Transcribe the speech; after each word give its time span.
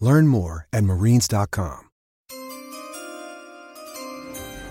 Learn 0.00 0.26
more 0.26 0.66
at 0.72 0.84
marines.com. 0.84 1.88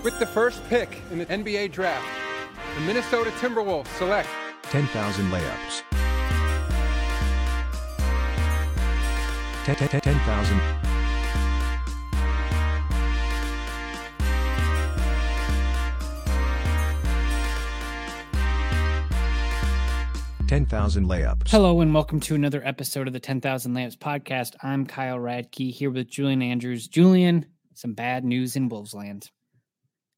With 0.02 0.18
the 0.18 0.26
first 0.26 0.62
pick 0.68 1.00
in 1.10 1.18
the 1.18 1.26
NBA 1.26 1.72
draft, 1.72 2.06
the 2.74 2.82
Minnesota 2.82 3.30
Timberwolves 3.40 3.86
select 3.96 4.28
10,000 4.64 5.30
layups. 5.30 5.82
10, 9.64 9.76
10, 9.76 10.83
10,000. 20.54 21.06
Layups. 21.06 21.48
Hello 21.50 21.80
and 21.80 21.92
welcome 21.92 22.20
to 22.20 22.36
another 22.36 22.64
episode 22.64 23.08
of 23.08 23.12
the 23.12 23.18
10,000 23.18 23.74
Layups 23.74 23.98
podcast. 23.98 24.54
I'm 24.62 24.86
Kyle 24.86 25.18
Ratke 25.18 25.72
here 25.72 25.90
with 25.90 26.06
Julian 26.06 26.42
Andrews. 26.42 26.86
Julian, 26.86 27.44
some 27.74 27.92
bad 27.92 28.24
news 28.24 28.54
in 28.54 28.68
Wolvesland. 28.70 29.30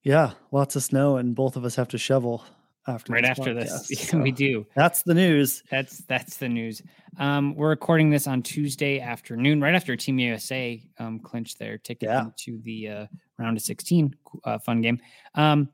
Yeah, 0.02 0.32
lots 0.52 0.76
of 0.76 0.82
snow, 0.82 1.16
and 1.16 1.34
both 1.34 1.56
of 1.56 1.64
us 1.64 1.74
have 1.76 1.88
to 1.88 1.96
shovel 1.96 2.44
after 2.86 3.14
Right 3.14 3.22
this 3.22 3.30
after 3.30 3.54
podcast, 3.54 3.86
this, 3.88 4.08
so 4.10 4.18
we 4.18 4.30
do. 4.30 4.66
That's 4.76 5.02
the 5.04 5.14
news. 5.14 5.62
That's 5.70 6.02
that's 6.04 6.36
the 6.36 6.50
news. 6.50 6.82
Um, 7.18 7.54
we're 7.54 7.70
recording 7.70 8.10
this 8.10 8.26
on 8.26 8.42
Tuesday 8.42 9.00
afternoon, 9.00 9.62
right 9.62 9.74
after 9.74 9.96
Team 9.96 10.18
USA 10.18 10.82
um, 10.98 11.18
clinched 11.18 11.58
their 11.58 11.78
ticket 11.78 12.10
Yeah. 12.10 12.26
into 12.26 12.60
the 12.60 12.88
uh, 12.90 13.06
round 13.38 13.56
of 13.56 13.62
16 13.62 14.14
uh, 14.44 14.58
fun 14.58 14.82
game. 14.82 15.00
Um, 15.34 15.70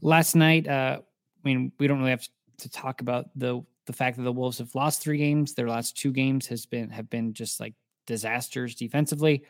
last 0.00 0.34
night, 0.34 0.66
uh, 0.66 1.00
I 1.02 1.46
mean, 1.46 1.72
we 1.78 1.86
don't 1.88 1.98
really 1.98 2.12
have 2.12 2.26
to 2.58 2.70
talk 2.70 3.02
about 3.02 3.26
the 3.36 3.60
the 3.86 3.92
fact 3.92 4.16
that 4.16 4.22
the 4.24 4.32
Wolves 4.32 4.58
have 4.58 4.74
lost 4.74 5.02
three 5.02 5.18
games. 5.18 5.54
Their 5.54 5.68
last 5.68 5.96
two 5.96 6.12
games 6.12 6.46
has 6.48 6.66
been 6.66 6.90
have 6.90 7.08
been 7.08 7.32
just 7.32 7.60
like 7.60 7.74
disasters 8.06 8.74
defensively. 8.74 9.44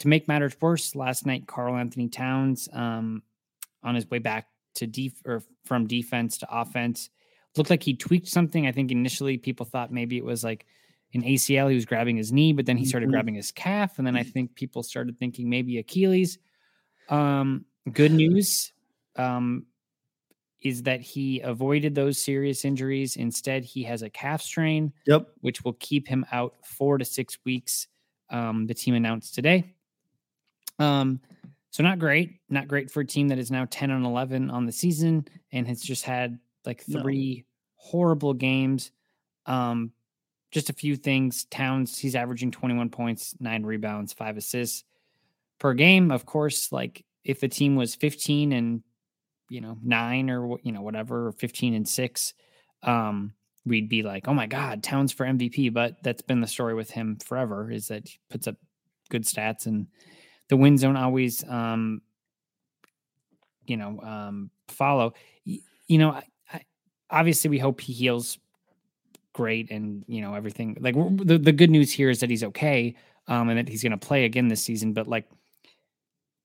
To 0.00 0.08
make 0.08 0.28
matters 0.28 0.56
worse, 0.60 0.94
last 0.94 1.24
night 1.24 1.46
Karl-Anthony 1.46 2.08
Towns, 2.08 2.68
um, 2.72 3.22
on 3.82 3.94
his 3.94 4.08
way 4.10 4.18
back 4.18 4.48
to 4.74 4.86
def 4.86 5.12
or 5.24 5.42
from 5.64 5.86
defense 5.86 6.38
to 6.38 6.48
offense, 6.50 7.08
looked 7.56 7.70
like 7.70 7.82
he 7.82 7.94
tweaked 7.94 8.28
something. 8.28 8.66
I 8.66 8.72
think 8.72 8.90
initially 8.92 9.38
people 9.38 9.64
thought 9.64 9.90
maybe 9.90 10.18
it 10.18 10.24
was 10.24 10.44
like 10.44 10.66
an 11.14 11.22
ACL. 11.22 11.68
He 11.68 11.74
was 11.74 11.86
grabbing 11.86 12.16
his 12.16 12.32
knee, 12.32 12.52
but 12.52 12.66
then 12.66 12.76
he 12.76 12.84
started 12.84 13.08
Mhm. 13.08 13.12
grabbing 13.12 13.34
his 13.36 13.52
calf, 13.52 13.98
and 13.98 14.06
then 14.06 14.16
I 14.16 14.22
think 14.22 14.54
people 14.54 14.82
started 14.82 15.18
thinking 15.18 15.48
maybe 15.48 15.78
Achilles. 15.78 16.38
Um, 17.08 17.64
good 17.90 18.12
news 18.12 18.72
um, 19.14 19.64
is 20.68 20.82
that 20.84 21.00
he 21.00 21.40
avoided 21.40 21.94
those 21.94 22.18
serious 22.18 22.64
injuries. 22.64 23.16
Instead, 23.16 23.64
he 23.64 23.82
has 23.84 24.02
a 24.02 24.10
calf 24.10 24.42
strain, 24.42 24.92
Yep. 25.06 25.28
which 25.40 25.64
will 25.64 25.74
keep 25.74 26.06
him 26.08 26.24
out 26.32 26.54
four 26.64 26.98
to 26.98 27.04
six 27.04 27.38
weeks. 27.44 27.88
Um, 28.30 28.66
the 28.66 28.74
team 28.74 28.94
announced 28.94 29.34
today. 29.34 29.74
Um, 30.78 31.20
so 31.70 31.82
not 31.82 31.98
great, 31.98 32.40
not 32.48 32.68
great 32.68 32.90
for 32.90 33.00
a 33.00 33.06
team 33.06 33.28
that 33.28 33.38
is 33.38 33.50
now 33.50 33.66
10 33.70 33.90
and 33.90 34.04
11 34.04 34.50
on 34.50 34.66
the 34.66 34.72
season 34.72 35.26
and 35.52 35.66
has 35.68 35.80
just 35.82 36.04
had 36.04 36.38
like 36.64 36.86
No. 36.88 37.00
three 37.02 37.44
horrible 37.76 38.34
games. 38.34 38.90
Um, 39.46 39.92
just 40.50 40.70
a 40.70 40.72
few 40.72 40.96
things. 40.96 41.44
Towns, 41.46 41.98
he's 41.98 42.14
averaging 42.16 42.50
21 42.50 42.88
points, 42.90 43.34
nine 43.40 43.62
rebounds, 43.64 44.12
five 44.12 44.36
assists 44.36 44.84
per 45.58 45.74
game. 45.74 46.10
Of 46.10 46.24
course, 46.26 46.72
like 46.72 47.04
if 47.24 47.40
the 47.40 47.48
team 47.48 47.76
was 47.76 47.94
15 47.94 48.52
and 48.52 48.82
you 49.48 49.60
know 49.60 49.78
nine 49.82 50.30
or 50.30 50.58
you 50.62 50.72
know 50.72 50.82
whatever, 50.82 51.32
15 51.32 51.74
and 51.74 51.88
six, 51.88 52.34
um, 52.82 53.32
we'd 53.64 53.88
be 53.88 54.02
like, 54.02 54.28
oh 54.28 54.34
my 54.34 54.46
god, 54.46 54.82
Towns 54.82 55.12
for 55.12 55.26
MVP. 55.26 55.70
But 55.70 56.02
that's 56.02 56.22
been 56.22 56.40
the 56.40 56.46
story 56.46 56.74
with 56.74 56.90
him 56.90 57.16
forever. 57.24 57.70
Is 57.70 57.88
that 57.88 58.08
he 58.08 58.18
puts 58.30 58.46
up 58.46 58.56
good 59.10 59.24
stats 59.24 59.66
and 59.66 59.86
the 60.48 60.56
wins 60.56 60.82
don't 60.82 60.96
always, 60.96 61.44
um, 61.48 62.02
you 63.66 63.76
know, 63.76 64.00
um, 64.00 64.50
follow. 64.68 65.12
Y- 65.46 65.60
You 65.88 65.98
know, 65.98 66.10
I, 66.10 66.22
I, 66.52 66.60
obviously 67.10 67.50
we 67.50 67.58
hope 67.58 67.80
he 67.80 67.92
heals 67.92 68.38
great 69.32 69.70
and 69.70 70.04
you 70.08 70.20
know 70.22 70.34
everything. 70.34 70.76
Like 70.80 70.94
the 70.96 71.38
the 71.38 71.52
good 71.52 71.70
news 71.70 71.92
here 71.92 72.10
is 72.10 72.20
that 72.20 72.30
he's 72.30 72.44
okay, 72.44 72.96
um, 73.28 73.48
and 73.48 73.58
that 73.58 73.68
he's 73.68 73.82
going 73.82 73.98
to 73.98 74.06
play 74.06 74.24
again 74.24 74.48
this 74.48 74.62
season. 74.64 74.92
But 74.92 75.08
like, 75.08 75.28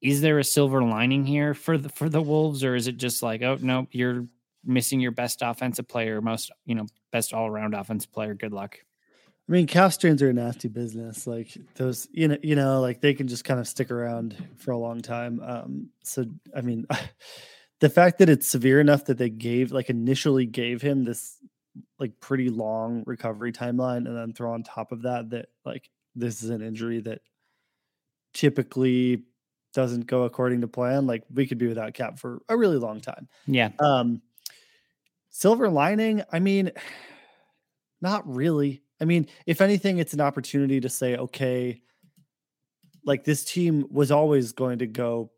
is 0.02 0.22
there 0.22 0.40
a 0.40 0.44
silver 0.44 0.84
lining 0.84 1.26
here 1.26 1.54
for 1.54 1.78
the 1.78 1.90
for 1.90 2.10
the 2.10 2.22
Wolves, 2.22 2.64
or 2.64 2.76
is 2.76 2.88
it 2.88 2.98
just 2.98 3.22
like, 3.22 3.42
oh 3.42 3.58
no, 3.62 3.88
you're 3.92 4.26
missing 4.66 5.00
your 5.00 5.12
best 5.12 5.42
offensive 5.42 5.88
player, 5.88 6.22
most 6.22 6.52
you 6.66 6.76
know, 6.76 6.86
best 7.12 7.34
all 7.34 7.48
around 7.48 7.74
offensive 7.74 8.12
player. 8.12 8.34
Good 8.34 8.54
luck. 8.54 8.78
I 9.50 9.52
mean, 9.52 9.68
calf 9.68 9.94
strains 9.94 10.22
are 10.22 10.30
a 10.30 10.34
nasty 10.34 10.68
business. 10.68 11.28
Like 11.28 11.58
those, 11.76 12.08
you 12.12 12.28
know, 12.28 12.38
you 12.42 12.56
know, 12.56 12.80
like 12.80 13.02
they 13.02 13.14
can 13.14 13.28
just 13.28 13.44
kind 13.44 13.60
of 13.60 13.68
stick 13.68 13.92
around 13.92 14.36
for 14.58 14.72
a 14.72 14.78
long 14.78 15.02
time. 15.02 15.42
Um, 15.44 15.90
so 16.04 16.26
I 16.56 16.62
mean, 16.62 16.86
the 17.80 17.90
fact 17.90 18.20
that 18.20 18.30
it's 18.30 18.48
severe 18.48 18.80
enough 18.80 19.06
that 19.06 19.18
they 19.18 19.30
gave, 19.30 19.72
like, 19.72 19.90
initially 19.90 20.46
gave 20.46 20.82
him 20.82 21.04
this 21.04 21.38
like 22.00 22.20
pretty 22.20 22.50
long 22.50 23.04
recovery 23.06 23.52
timeline, 23.52 24.08
and 24.08 24.16
then 24.16 24.34
throw 24.34 24.54
on 24.54 24.64
top 24.64 24.92
of 24.92 25.04
that 25.04 25.30
that 25.32 25.48
like 25.66 25.90
this 26.16 26.44
is 26.44 26.50
an 26.50 26.62
injury 26.62 27.02
that 27.02 27.22
typically 28.34 29.24
doesn't 29.74 30.06
go 30.08 30.24
according 30.24 30.62
to 30.62 30.68
plan. 30.68 31.08
Like 31.08 31.24
we 31.34 31.48
could 31.48 31.58
be 31.58 31.68
without 31.68 31.94
Cat 31.94 32.20
for 32.20 32.42
a 32.50 32.58
really 32.58 32.78
long 32.78 33.00
time. 33.02 33.28
Yeah, 33.48 33.72
Um, 33.80 34.22
silver 35.30 35.70
lining, 35.70 36.24
I 36.32 36.40
mean, 36.40 36.72
not 38.02 38.28
really. 38.28 38.84
I 39.00 39.06
mean, 39.06 39.28
if 39.46 39.62
anything, 39.62 39.98
it's 39.98 40.14
an 40.14 40.22
opportunity 40.22 40.80
to 40.82 40.90
say, 40.90 41.16
okay, 41.18 41.82
like 43.06 43.24
this 43.24 43.44
team 43.44 43.86
was 43.90 44.12
always 44.12 44.52
going 44.52 44.80
to 44.80 44.88
go 44.88 45.32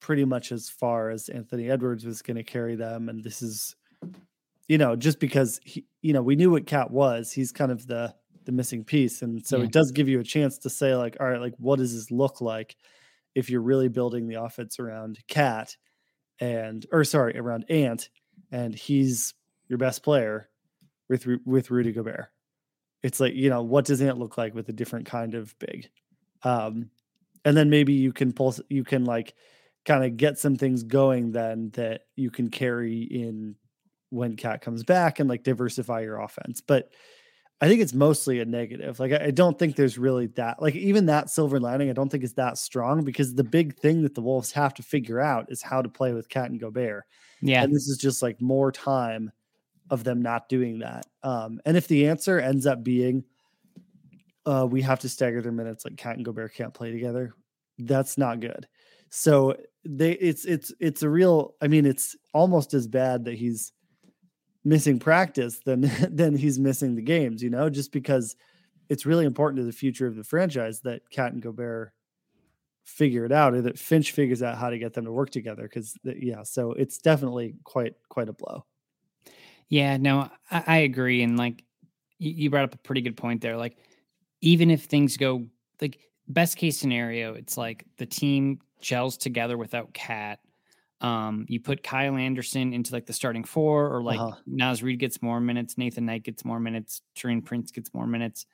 pretty 0.00 0.24
much 0.24 0.52
as 0.52 0.68
far 0.68 1.10
as 1.10 1.28
Anthony 1.28 1.70
Edwards 1.70 2.04
was 2.04 2.22
going 2.22 2.36
to 2.36 2.42
carry 2.44 2.76
them. 2.76 3.08
And 3.08 3.24
this 3.24 3.40
is, 3.42 3.74
you 4.68 4.76
know, 4.78 4.96
just 4.96 5.18
because 5.18 5.58
he, 5.64 5.86
you 6.02 6.12
know, 6.12 6.22
we 6.22 6.36
knew 6.36 6.50
what 6.50 6.66
Cat 6.66 6.90
was, 6.90 7.32
he's 7.32 7.52
kind 7.52 7.72
of 7.72 7.86
the 7.86 8.14
the 8.44 8.52
missing 8.52 8.84
piece. 8.84 9.22
And 9.22 9.44
so 9.44 9.58
Yeah. 9.58 9.64
it 9.64 9.72
does 9.72 9.90
give 9.90 10.08
you 10.08 10.20
a 10.20 10.24
chance 10.24 10.58
to 10.58 10.70
say, 10.70 10.94
like, 10.94 11.16
all 11.18 11.28
right, 11.28 11.40
like 11.40 11.54
what 11.58 11.78
does 11.80 11.92
this 11.94 12.12
look 12.12 12.40
like 12.40 12.76
if 13.36 13.50
you're 13.50 13.60
really 13.60 13.88
building 13.88 14.26
the 14.26 14.42
offense 14.42 14.80
around 14.80 15.18
Cat 15.28 15.76
and 16.40 16.84
or 16.90 17.04
sorry, 17.04 17.38
around 17.38 17.66
Ant, 17.70 18.08
and 18.50 18.74
he's 18.74 19.34
your 19.68 19.78
best 19.78 20.02
player 20.02 20.48
with 21.08 21.26
with 21.44 21.70
Rudy 21.70 21.92
Gobert. 21.92 22.26
It's 23.02 23.20
like, 23.20 23.34
you 23.34 23.50
know, 23.50 23.62
what 23.62 23.84
does 23.84 24.02
Ant 24.02 24.18
look 24.18 24.36
like 24.36 24.54
with 24.54 24.68
a 24.68 24.72
different 24.72 25.06
kind 25.06 25.34
of 25.34 25.56
big? 25.58 25.88
Um, 26.42 26.90
and 27.44 27.56
then 27.56 27.70
maybe 27.70 27.92
you 27.92 28.12
can 28.12 28.32
pull 28.32 28.54
you 28.68 28.84
can 28.84 29.04
like 29.04 29.34
kind 29.84 30.04
of 30.04 30.16
get 30.16 30.38
some 30.38 30.56
things 30.56 30.82
going 30.82 31.30
then 31.32 31.70
that 31.74 32.02
you 32.16 32.30
can 32.30 32.50
carry 32.50 33.02
in 33.02 33.54
when 34.10 34.34
cat 34.36 34.62
comes 34.62 34.82
back 34.82 35.20
and 35.20 35.28
like 35.28 35.42
diversify 35.42 36.00
your 36.00 36.20
offense 36.20 36.60
but 36.60 36.90
i 37.60 37.68
think 37.68 37.80
it's 37.80 37.94
mostly 37.94 38.40
a 38.40 38.44
negative 38.44 38.98
like 39.00 39.12
i, 39.12 39.26
I 39.26 39.30
don't 39.30 39.58
think 39.58 39.76
there's 39.76 39.98
really 39.98 40.26
that 40.28 40.60
like 40.60 40.74
even 40.74 41.06
that 41.06 41.30
silver 41.30 41.58
lining 41.60 41.90
i 41.90 41.92
don't 41.92 42.08
think 42.08 42.24
is 42.24 42.34
that 42.34 42.58
strong 42.58 43.04
because 43.04 43.34
the 43.34 43.44
big 43.44 43.76
thing 43.76 44.02
that 44.02 44.14
the 44.14 44.22
wolves 44.22 44.52
have 44.52 44.74
to 44.74 44.82
figure 44.82 45.20
out 45.20 45.50
is 45.50 45.62
how 45.62 45.82
to 45.82 45.88
play 45.88 46.12
with 46.12 46.28
cat 46.28 46.50
and 46.50 46.60
gobert. 46.60 47.04
Yeah. 47.42 47.62
and 47.62 47.74
this 47.74 47.88
is 47.88 47.98
just 47.98 48.22
like 48.22 48.40
more 48.40 48.72
time 48.72 49.30
of 49.90 50.02
them 50.04 50.20
not 50.22 50.48
doing 50.48 50.80
that. 50.80 51.06
Um 51.22 51.60
and 51.64 51.76
if 51.76 51.86
the 51.86 52.08
answer 52.08 52.40
ends 52.40 52.66
up 52.66 52.82
being 52.82 53.24
uh 54.44 54.66
we 54.68 54.82
have 54.82 55.00
to 55.00 55.08
stagger 55.08 55.42
their 55.42 55.52
minutes 55.52 55.84
like 55.84 55.96
cat 55.96 56.16
and 56.16 56.24
gobert 56.24 56.54
can't 56.54 56.74
play 56.74 56.90
together 56.90 57.34
that's 57.78 58.16
not 58.16 58.40
good. 58.40 58.66
So 59.10 59.56
they 59.84 60.12
it's 60.12 60.44
it's 60.44 60.72
it's 60.80 61.02
a 61.02 61.08
real 61.08 61.54
i 61.62 61.68
mean 61.68 61.86
it's 61.86 62.16
almost 62.34 62.74
as 62.74 62.88
bad 62.88 63.24
that 63.24 63.34
he's 63.34 63.72
missing 64.66 64.98
practice 65.00 65.60
than 65.64 65.82
than 66.10 66.36
he's 66.36 66.58
missing 66.58 66.96
the 66.96 67.02
games 67.02 67.42
you 67.42 67.50
know 67.50 67.70
just 67.70 67.92
because 67.92 68.36
it's 68.90 69.06
really 69.06 69.26
important 69.26 69.58
to 69.58 69.64
the 69.64 69.72
future 69.72 70.08
of 70.08 70.16
the 70.16 70.24
franchise 70.24 70.80
that 70.82 71.08
cat 71.10 71.32
and 71.32 71.42
gobert 71.42 71.92
figure 72.84 73.24
it 73.24 73.32
out 73.32 73.54
or 73.54 73.62
that 73.62 73.78
finch 73.78 74.12
figures 74.12 74.42
out 74.42 74.58
how 74.58 74.70
to 74.70 74.78
get 74.78 74.94
them 74.94 75.06
to 75.06 75.12
work 75.12 75.30
together 75.30 75.64
because 75.64 75.96
yeah 76.04 76.42
so 76.42 76.72
it's 76.72 76.98
definitely 76.98 77.54
quite 77.64 77.94
quite 78.08 78.28
a 78.28 78.34
blow 78.34 78.64
Yeah, 79.68 79.96
no, 79.96 80.30
I, 80.50 80.64
I 80.66 80.76
agree. 80.78 81.22
And 81.22 81.36
like 81.36 81.64
you, 82.18 82.30
you 82.30 82.50
brought 82.50 82.64
up 82.64 82.74
a 82.74 82.78
pretty 82.78 83.00
good 83.00 83.16
point 83.16 83.40
there. 83.40 83.56
Like, 83.56 83.76
even 84.40 84.70
if 84.70 84.84
things 84.84 85.16
go 85.16 85.46
like 85.80 85.98
best 86.28 86.56
case 86.56 86.78
scenario, 86.78 87.34
it's 87.34 87.56
like 87.56 87.84
the 87.98 88.06
team 88.06 88.60
gels 88.80 89.16
together 89.16 89.56
without 89.58 89.92
Cat. 89.94 90.40
Um, 91.00 91.46
you 91.48 91.60
put 91.60 91.82
Kyle 91.82 92.16
Anderson 92.16 92.72
into 92.72 92.92
like 92.92 93.06
the 93.06 93.12
starting 93.12 93.44
four, 93.44 93.94
or 93.94 94.02
like 94.02 94.24
Uh-huh. 94.24 94.42
Naz 94.46 94.82
Reid 94.82 94.98
gets 95.00 95.22
more 95.22 95.40
minutes, 95.40 95.76
Nathan 95.78 96.06
Knight 96.06 96.24
gets 96.24 96.44
more 96.44 96.60
minutes, 96.60 97.02
Taurean 97.16 97.44
Prince 97.44 97.70
gets 97.72 97.92
more 97.94 98.06
minutes. 98.06 98.46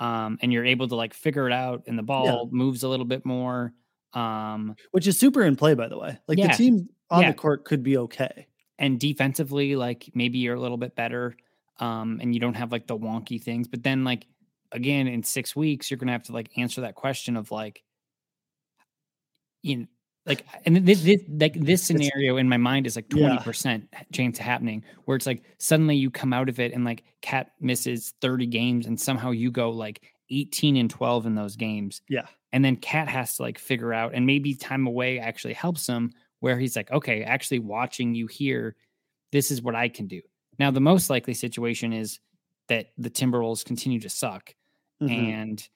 Um, 0.00 0.38
and 0.42 0.52
you're 0.52 0.64
able 0.64 0.88
to 0.88 0.96
like 0.96 1.14
figure 1.14 1.46
it 1.46 1.52
out, 1.52 1.84
and 1.86 1.98
the 1.98 2.02
ball 2.02 2.48
moves 2.52 2.82
a 2.82 2.88
little 2.88 3.06
bit 3.06 3.24
more. 3.26 3.74
Um, 4.14 4.76
which 4.92 5.06
is 5.06 5.18
super 5.18 5.42
in 5.42 5.56
play 5.56 5.74
by 5.74 5.88
the 5.88 5.98
way 5.98 6.18
like 6.28 6.40
Yeah. 6.40 6.42
the 6.42 6.48
team 6.48 6.88
on 7.10 7.26
Yeah. 7.26 7.26
the 7.26 7.34
court 7.34 7.64
could 7.64 7.82
be 7.82 7.96
okay 7.98 8.46
and 8.78 8.98
defensively, 8.98 9.76
like 9.76 10.10
maybe 10.14 10.38
you're 10.38 10.56
a 10.56 10.60
little 10.60 10.76
bit 10.76 10.96
better, 10.96 11.36
um, 11.78 12.18
and 12.20 12.34
you 12.34 12.40
don't 12.40 12.54
have 12.54 12.72
like 12.72 12.86
the 12.88 12.96
wonky 12.98 13.40
things. 13.42 13.68
But 13.68 13.82
then, 13.84 14.02
like 14.04 14.26
again, 14.72 15.06
in 15.06 15.22
six 15.22 15.54
weeks, 15.54 15.90
you're 15.90 15.98
gonna 15.98 16.12
have 16.12 16.24
to 16.24 16.32
like 16.32 16.50
answer 16.58 16.80
that 16.80 16.96
question 16.96 17.36
of 17.36 17.50
like, 17.52 17.84
you 19.62 19.76
know, 19.78 19.86
like, 20.26 20.44
and 20.64 20.86
this, 20.86 21.02
this 21.02 21.20
like 21.28 21.54
this 21.54 21.82
scenario 21.82 22.38
in 22.38 22.48
my 22.48 22.56
mind 22.56 22.86
is 22.86 22.96
like 22.96 23.08
twenty 23.08 23.38
percent 23.38 23.88
chance 24.12 24.38
of 24.38 24.44
happening, 24.44 24.82
where 25.04 25.16
it's 25.16 25.26
like 25.26 25.42
suddenly 25.58 25.96
you 25.96 26.10
come 26.10 26.32
out 26.32 26.48
of 26.48 26.58
it 26.58 26.72
and 26.72 26.84
like 26.84 27.04
Cat 27.20 27.52
misses 27.60 28.14
thirty 28.20 28.46
games, 28.46 28.86
and 28.86 28.98
somehow 28.98 29.30
you 29.30 29.50
go 29.50 29.70
like 29.70 30.02
eighteen 30.30 30.76
and 30.76 30.88
twelve 30.90 31.26
in 31.26 31.34
those 31.34 31.56
games, 31.56 32.00
yeah 32.08 32.26
and 32.52 32.64
then 32.64 32.76
Cat 32.76 33.08
has 33.08 33.36
to 33.36 33.42
like 33.42 33.58
figure 33.58 33.92
out, 33.92 34.12
and 34.14 34.24
maybe 34.24 34.54
time 34.54 34.86
away 34.86 35.18
actually 35.18 35.54
helps 35.54 35.86
him, 35.86 36.12
where 36.38 36.56
he's 36.56 36.76
like, 36.76 36.90
okay, 36.92 37.24
actually 37.24 37.58
watching 37.58 38.14
you 38.14 38.28
here, 38.28 38.76
this 39.32 39.50
is 39.50 39.60
what 39.60 39.74
I 39.74 39.88
can 39.88 40.06
do. 40.06 40.22
Now, 40.58 40.70
the 40.70 40.80
most 40.80 41.10
likely 41.10 41.34
situation 41.34 41.92
is 41.92 42.20
that 42.68 42.90
the 42.96 43.10
Timberwolves 43.10 43.64
continue 43.64 43.98
to 44.00 44.08
suck, 44.08 44.54
Mhm. 45.02 45.10
and 45.10 45.68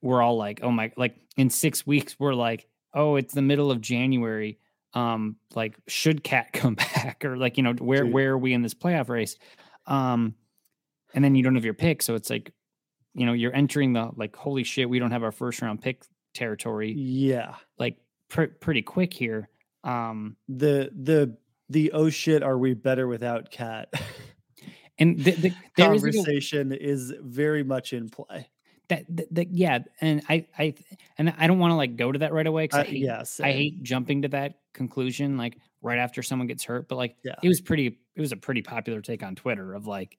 we're 0.00 0.22
all 0.22 0.36
like, 0.36 0.60
oh 0.62 0.70
my, 0.70 0.92
like 0.96 1.16
in 1.36 1.50
six 1.50 1.84
weeks, 1.84 2.14
we're 2.20 2.34
like, 2.34 2.68
oh, 2.96 3.14
it's 3.14 3.34
the 3.34 3.42
middle 3.42 3.70
of 3.70 3.80
January. 3.80 4.58
Um, 4.94 5.36
like, 5.54 5.76
should 5.86 6.24
Cat 6.24 6.52
come 6.52 6.74
back, 6.74 7.24
or 7.24 7.36
like, 7.36 7.56
you 7.56 7.62
know, 7.62 7.74
where 7.74 8.02
Dude. 8.02 8.12
where 8.12 8.32
are 8.32 8.38
we 8.38 8.52
in 8.52 8.62
this 8.62 8.74
playoff 8.74 9.08
race? 9.08 9.36
Um, 9.86 10.34
and 11.14 11.22
then 11.22 11.36
you 11.36 11.44
don't 11.44 11.54
have 11.54 11.64
your 11.64 11.74
pick, 11.74 12.02
so 12.02 12.14
it's 12.16 12.30
like, 12.30 12.52
you 13.14 13.24
know, 13.24 13.32
you're 13.32 13.54
entering 13.54 13.92
the 13.92 14.10
like, 14.16 14.34
holy 14.34 14.64
shit, 14.64 14.90
we 14.90 14.98
don't 14.98 15.12
have 15.12 15.22
our 15.22 15.32
first 15.32 15.62
round 15.62 15.80
pick 15.80 16.02
territory, 16.34 16.92
yeah 16.92 17.54
like 17.78 17.96
pr- 18.28 18.44
pretty 18.60 18.82
quick 18.82 19.12
here. 19.12 19.48
Um, 19.84 20.36
the 20.48 20.90
the 20.94 21.36
the 21.68 21.92
oh 21.92 22.10
shit 22.10 22.42
are 22.42 22.58
we 22.58 22.74
better 22.74 23.06
without 23.06 23.50
cat 23.50 23.88
and 24.98 25.18
the, 25.18 25.32
the, 25.32 25.48
is 25.48 25.54
like 25.54 25.54
a- 25.78 25.82
conversation 25.82 26.72
is 26.72 27.12
very 27.20 27.64
much 27.64 27.92
in 27.92 28.08
play 28.08 28.48
that, 28.88 29.04
that, 29.08 29.34
that 29.34 29.50
yeah 29.50 29.78
and 30.00 30.22
i 30.28 30.46
i 30.58 30.74
and 31.18 31.34
i 31.38 31.46
don't 31.46 31.58
want 31.58 31.72
to 31.72 31.76
like 31.76 31.96
go 31.96 32.12
to 32.12 32.18
that 32.20 32.32
right 32.32 32.46
away 32.46 32.68
'cause 32.68 32.78
Uh, 32.78 32.82
I, 32.82 32.86
hate, 32.86 33.02
yeah 33.02 33.22
I 33.42 33.52
hate 33.52 33.82
jumping 33.82 34.22
to 34.22 34.28
that 34.28 34.60
conclusion 34.72 35.36
like 35.36 35.58
right 35.82 35.98
after 35.98 36.22
someone 36.22 36.46
gets 36.46 36.64
hurt 36.64 36.88
but 36.88 36.96
like 36.96 37.16
Yeah. 37.24 37.34
it 37.42 37.48
was 37.48 37.60
pretty 37.60 37.98
it 38.14 38.20
was 38.20 38.32
a 38.32 38.36
pretty 38.36 38.62
popular 38.62 39.00
take 39.00 39.22
on 39.22 39.34
twitter 39.34 39.74
of 39.74 39.86
like 39.86 40.18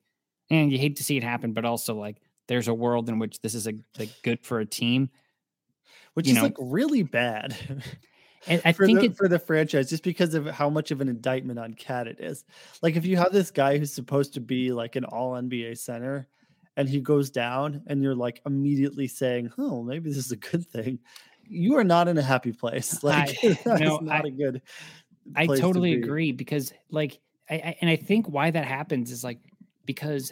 and 0.49 0.71
you 0.71 0.77
hate 0.77 0.95
to 0.97 1.03
see 1.03 1.17
it 1.17 1.23
happen 1.23 1.53
but 1.53 1.65
also 1.65 1.95
like 1.95 2.17
there's 2.47 2.67
a 2.67 2.73
world 2.73 3.09
in 3.09 3.19
which 3.19 3.39
this 3.41 3.53
is 3.53 3.67
a 3.67 3.73
like 3.99 4.09
good 4.23 4.43
for 4.45 4.59
a 4.59 4.65
team 4.65 5.09
which 6.13 6.27
you 6.27 6.31
is 6.31 6.37
know, 6.37 6.43
like 6.43 6.55
really 6.59 7.03
bad 7.03 7.55
and 8.47 8.61
i 8.65 8.71
for 8.71 8.85
think 8.85 8.99
the, 8.99 9.05
it 9.07 9.17
for 9.17 9.27
the 9.27 9.39
franchise 9.39 9.89
just 9.89 10.03
because 10.03 10.33
of 10.33 10.45
how 10.47 10.69
much 10.69 10.91
of 10.91 11.01
an 11.01 11.09
indictment 11.09 11.59
on 11.59 11.73
cat 11.73 12.07
it 12.07 12.19
is. 12.19 12.45
Like 12.81 12.95
if 12.95 13.05
you 13.05 13.17
have 13.17 13.31
this 13.33 13.51
guy 13.51 13.77
who's 13.77 13.93
supposed 13.93 14.33
to 14.35 14.39
be 14.39 14.71
like 14.71 14.95
an 14.95 15.05
all 15.05 15.33
nba 15.33 15.77
center 15.77 16.27
and 16.77 16.87
he 16.87 17.01
goes 17.01 17.29
down 17.29 17.81
and 17.87 18.01
you're 18.01 18.15
like 18.15 18.41
immediately 18.45 19.07
saying 19.07 19.51
oh 19.57 19.83
maybe 19.83 20.07
this 20.09 20.17
is 20.17 20.31
a 20.31 20.37
good 20.37 20.65
thing 20.65 20.97
you 21.43 21.75
are 21.75 21.83
not 21.83 22.07
in 22.07 22.17
a 22.17 22.21
happy 22.21 22.53
place 22.53 23.03
like 23.03 23.37
I- 23.43 23.59
that's 23.65 23.81
no, 23.81 23.97
not 23.97 24.23
I- 24.25 24.27
a 24.29 24.31
good 24.31 24.61
I 25.35 25.45
place 25.45 25.59
to 25.59 25.65
totally 25.65 25.95
be. 25.95 26.01
agree 26.03 26.31
because 26.31 26.71
like 26.89 27.19
I, 27.49 27.55
I 27.55 27.77
and 27.81 27.89
I 27.89 27.97
think 27.97 28.29
why 28.29 28.49
that 28.51 28.63
happens 28.65 29.11
is 29.11 29.23
like 29.25 29.39
because 29.85 30.31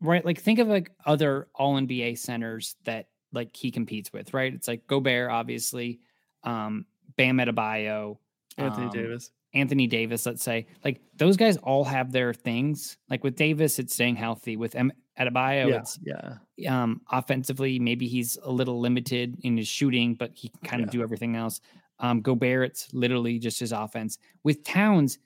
right 0.00 0.24
like 0.24 0.40
think 0.40 0.58
of 0.58 0.68
like 0.68 0.90
other 1.04 1.48
all 1.54 1.74
NBA 1.74 2.18
centers 2.18 2.76
that 2.84 3.08
like 3.32 3.54
he 3.56 3.70
competes 3.70 4.12
with, 4.12 4.32
right? 4.32 4.54
It's 4.54 4.68
like 4.68 4.86
Gobert 4.86 5.30
obviously, 5.30 6.00
um 6.44 6.86
Bam 7.16 7.38
Adebayo, 7.38 8.18
anthony 8.58 8.86
um, 8.86 8.92
davis 8.92 9.30
Anthony 9.54 9.86
Davis, 9.86 10.26
let's 10.26 10.42
say. 10.42 10.66
Like 10.84 11.00
those 11.16 11.36
guys 11.36 11.56
all 11.58 11.84
have 11.84 12.12
their 12.12 12.34
things. 12.34 12.96
Like 13.08 13.22
with 13.24 13.36
Davis 13.36 13.78
it's 13.78 13.94
staying 13.94 14.16
healthy, 14.16 14.56
with 14.56 14.74
M- 14.74 14.92
Adebayo 15.18 15.68
yeah 15.68 15.76
it's 15.76 15.98
yeah 16.02 16.82
um 16.82 17.00
offensively 17.12 17.78
maybe 17.78 18.08
he's 18.08 18.36
a 18.42 18.50
little 18.50 18.80
limited 18.80 19.36
in 19.42 19.56
his 19.56 19.68
shooting 19.68 20.14
but 20.14 20.32
he 20.34 20.48
can 20.48 20.60
kind 20.64 20.82
of 20.82 20.90
do 20.90 21.02
everything 21.02 21.36
else 21.36 21.60
um 22.00 22.20
gobert 22.20 22.70
it's 22.70 22.92
literally 22.92 23.38
just 23.38 23.60
his 23.60 23.70
offense 23.70 24.18
with 24.42 24.64
towns 24.64 25.18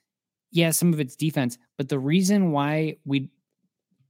yeah 0.50 0.68
some 0.70 0.92
of 0.92 1.00
it's 1.00 1.16
defense 1.16 1.56
but 1.78 1.88
the 1.88 1.98
reason 1.98 2.52
why 2.52 2.98
we 3.06 3.30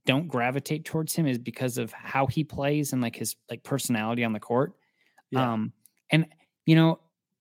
don't 0.05 0.27
gravitate 0.27 0.83
towards 0.83 1.15
him 1.15 1.25
is 1.25 1.37
because 1.37 1.77
of 1.77 1.93
how 1.93 2.27
he 2.27 2.43
plays 2.43 2.91
and 2.91 3.01
like 3.01 3.15
his 3.15 3.37
like 3.49 3.63
personality 3.63 4.25
on 4.25 4.33
the 4.33 4.39
court 4.41 4.73
Yeah. 5.31 5.53
um 5.53 5.71
and 6.11 6.25
you 6.65 6.75
know 6.75 6.99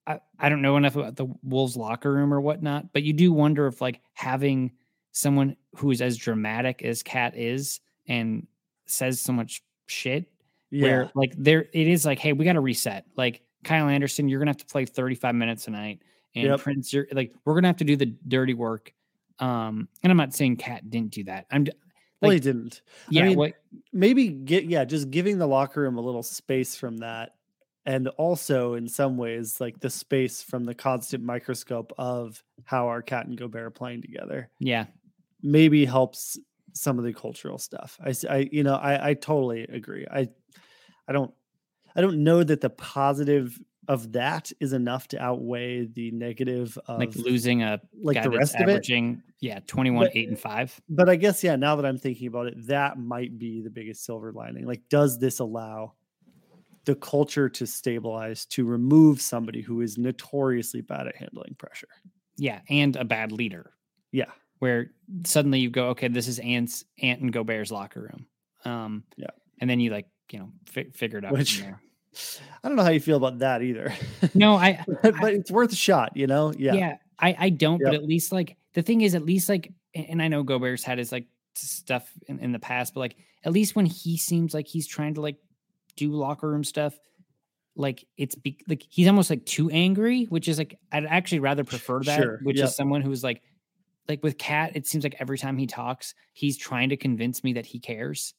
I, 0.08 0.20
I 0.38 0.48
don't 0.48 0.62
know 0.62 0.76
enough 0.78 0.96
about 0.96 1.16
the 1.16 1.26
wolves 1.42 1.76
locker 1.76 2.12
room 2.12 2.32
or 2.32 2.40
whatnot 2.40 2.92
but 2.92 3.02
you 3.02 3.12
do 3.12 3.32
wonder 3.32 3.66
if 3.66 3.80
like 3.80 4.00
having 4.14 4.72
someone 5.12 5.56
who 5.76 5.90
is 5.90 6.00
as 6.00 6.16
dramatic 6.16 6.82
as 6.82 7.02
cat 7.02 7.36
is 7.36 7.80
and 8.08 8.46
says 8.86 9.20
so 9.20 9.32
much 9.32 9.62
shit 9.86 10.32
yeah. 10.70 10.82
where 10.82 11.10
like 11.14 11.34
there 11.36 11.66
it 11.72 11.88
is 11.88 12.06
like 12.06 12.18
hey 12.18 12.32
we 12.32 12.44
got 12.44 12.54
to 12.54 12.60
reset. 12.60 13.04
Like 13.16 13.42
kyle 13.64 13.88
anderson 13.88 14.28
you're 14.28 14.38
gonna 14.38 14.50
have 14.50 14.56
to 14.56 14.66
play 14.66 14.84
35 14.86 15.34
minutes 15.34 15.64
tonight 15.64 16.00
and 16.34 16.44
Yep. 16.46 16.60
prince 16.60 16.92
you're 16.92 17.06
like 17.12 17.34
we're 17.44 17.54
gonna 17.54 17.66
have 17.66 17.76
to 17.78 17.84
do 17.84 17.96
the 17.96 18.06
dirty 18.06 18.54
work 18.54 18.92
um 19.40 19.88
and 20.02 20.10
i'm 20.10 20.16
not 20.16 20.34
saying 20.34 20.56
cat 20.56 20.88
didn't 20.88 21.10
do 21.10 21.24
that. 21.24 21.46
I'm 21.50 21.64
d- 21.64 21.72
well 22.20 22.30
he 22.30 22.36
like, 22.36 22.42
didn't. 22.42 22.82
Yeah 23.10 23.24
mean, 23.24 23.36
what 23.36 23.52
maybe 23.92 24.28
get 24.28 24.64
yeah 24.64 24.84
just 24.84 25.10
giving 25.10 25.38
the 25.38 25.46
locker 25.46 25.80
room 25.80 25.98
a 25.98 26.00
little 26.00 26.22
space 26.22 26.76
from 26.76 26.98
that 26.98 27.34
and 27.88 28.06
also 28.18 28.74
in 28.74 28.86
some 28.86 29.16
ways 29.16 29.60
like 29.60 29.80
the 29.80 29.88
space 29.88 30.42
from 30.42 30.64
the 30.64 30.74
constant 30.74 31.24
microscope 31.24 31.90
of 31.96 32.44
how 32.64 32.86
our 32.86 33.00
cat 33.00 33.26
and 33.26 33.38
gobert 33.38 33.62
are 33.62 33.70
playing 33.70 34.02
together 34.02 34.50
yeah. 34.60 34.84
maybe 35.42 35.86
helps 35.86 36.38
some 36.74 36.98
of 36.98 37.04
the 37.04 37.14
cultural 37.14 37.58
stuff. 37.58 37.98
I, 38.04 38.14
I 38.28 38.48
you 38.52 38.62
know 38.62 38.74
i 38.74 39.10
i 39.10 39.14
totally 39.14 39.62
agree. 39.62 40.06
I 40.08 40.28
i 41.08 41.12
don't 41.12 41.32
i 41.96 42.00
don't 42.00 42.22
know 42.22 42.44
that 42.44 42.60
the 42.60 42.70
positive 42.70 43.58
of 43.88 44.12
that 44.12 44.52
is 44.60 44.74
enough 44.74 45.08
to 45.08 45.18
outweigh 45.20 45.86
the 45.86 46.10
negative 46.10 46.78
of 46.86 46.98
like 46.98 47.16
losing 47.16 47.62
a 47.62 47.80
like 48.02 48.16
guy 48.16 48.22
the 48.22 48.30
rest 48.30 48.54
of 48.56 48.68
it. 48.68 48.86
yeah 49.40 49.60
21 49.66 50.04
But- 50.04 50.14
8 50.14 50.28
and 50.28 50.38
5 50.38 50.80
but 50.90 51.08
I 51.08 51.16
guess 51.16 51.42
yeah, 51.42 51.56
now 51.56 51.74
that 51.76 51.86
I'm 51.86 51.96
thinking 51.96 52.26
about 52.26 52.48
it, 52.48 52.66
that 52.66 52.98
might 52.98 53.38
be 53.38 53.62
the 53.62 53.70
biggest 53.70 54.04
silver 54.04 54.30
lining. 54.30 54.66
Like, 54.66 54.82
does 54.90 55.18
this 55.18 55.38
allow 55.38 55.94
the 56.88 56.94
culture 56.96 57.48
to 57.50 57.66
stabilize 57.66 58.46
to 58.46 58.64
remove 58.64 59.20
somebody 59.20 59.60
who 59.60 59.82
is 59.82 59.98
notoriously 59.98 60.80
bad 60.80 61.06
at 61.06 61.16
handling 61.16 61.54
pressure? 61.58 61.88
yeah 62.40 62.60
and 62.70 62.96
a 62.96 63.04
bad 63.04 63.30
leader 63.32 63.72
Yeah, 64.12 64.30
where 64.60 64.90
suddenly 65.24 65.58
you 65.60 65.70
go, 65.70 65.88
okay, 65.90 66.08
this 66.08 66.28
is 66.28 66.38
Ant's 66.38 66.84
Ant 67.02 67.20
and 67.20 67.32
Gobert's 67.32 67.70
locker 67.70 68.00
room. 68.00 68.26
Um, 68.64 69.04
Yeah. 69.16 69.30
and 69.60 69.68
then 69.68 69.80
you 69.80 69.90
like, 69.90 70.06
you 70.32 70.38
know, 70.38 70.52
fi- 70.66 70.90
figure 70.94 71.18
it 71.18 71.24
out 71.24 71.32
Which- 71.32 71.56
from 71.58 71.64
there. 71.66 71.80
I 72.64 72.68
don't 72.68 72.76
know 72.76 72.84
how 72.84 72.90
you 72.90 73.00
feel 73.00 73.16
about 73.18 73.40
that 73.40 73.62
either. 73.62 73.92
No, 74.34 74.54
I 74.66 74.82
but, 75.02 75.14
but 75.20 75.34
it's 75.34 75.50
worth 75.50 75.72
a 75.72 75.76
shot, 75.76 76.16
you 76.16 76.26
know? 76.26 76.52
Yeah. 76.56 76.74
yeah, 76.74 76.96
I 77.18 77.36
I 77.38 77.48
don't. 77.50 77.82
But 77.82 77.94
at 77.94 78.04
least 78.04 78.32
like 78.32 78.56
the 78.74 78.82
thing 78.82 79.02
is, 79.02 79.14
at 79.14 79.24
least 79.24 79.48
like, 79.48 79.72
and 79.94 80.06
and 80.10 80.22
I 80.22 80.28
know 80.28 80.42
Gobert's 80.42 80.84
had 80.84 80.98
his 80.98 81.12
like 81.12 81.26
stuff 81.54 82.08
in, 82.28 82.38
in 82.40 82.52
the 82.52 82.58
past, 82.58 82.94
but 82.94 83.00
like 83.00 83.16
at 83.44 83.52
least 83.52 83.74
when 83.76 83.86
he 83.86 84.16
seems 84.16 84.54
like 84.54 84.66
he's 84.68 84.86
trying 84.86 85.14
to 85.14 85.20
like 85.20 85.36
do 85.98 86.12
locker 86.12 86.48
room 86.48 86.64
stuff, 86.64 86.98
like 87.76 88.04
it's 88.16 88.34
be, 88.34 88.58
like 88.68 88.84
he's 88.88 89.06
almost 89.08 89.30
like 89.30 89.44
too 89.44 89.70
angry, 89.70 90.24
which 90.24 90.48
is 90.48 90.58
like 90.58 90.78
I'd 90.92 91.06
actually 91.06 91.40
rather 91.40 91.64
prefer 91.64 92.00
that, 92.02 92.20
Sure, 92.20 92.40
which 92.42 92.58
yep. 92.58 92.68
is 92.68 92.76
someone 92.76 93.02
who's 93.02 93.22
like 93.24 93.42
like 94.08 94.22
with 94.22 94.38
Cat, 94.38 94.72
it 94.74 94.86
seems 94.86 95.04
like 95.04 95.16
every 95.18 95.38
time 95.38 95.58
he 95.58 95.66
talks, 95.66 96.14
he's 96.32 96.56
trying 96.56 96.88
to 96.88 96.96
convince 96.96 97.44
me 97.44 97.52
that 97.54 97.66
he 97.66 97.78
cares. 97.78 98.34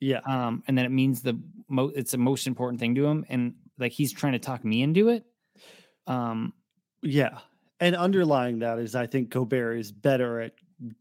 Yeah. 0.00 0.20
Um, 0.26 0.64
and 0.66 0.76
then 0.76 0.84
it 0.84 0.90
means 0.90 1.22
the 1.22 1.40
mo 1.68 1.92
it's 1.94 2.10
the 2.10 2.18
most 2.18 2.46
important 2.46 2.80
thing 2.80 2.94
to 2.96 3.06
him, 3.06 3.24
and 3.28 3.54
like 3.78 3.92
he's 3.92 4.12
trying 4.12 4.32
to 4.32 4.38
talk 4.38 4.64
me 4.64 4.82
into 4.82 5.08
it. 5.08 5.24
Um, 6.06 6.52
Yeah. 7.02 7.38
And 7.80 7.96
underlying 7.96 8.60
that 8.60 8.78
is 8.78 8.94
I 8.94 9.06
think 9.06 9.30
Gobert 9.30 9.78
is 9.78 9.90
better 9.90 10.40
at 10.40 10.52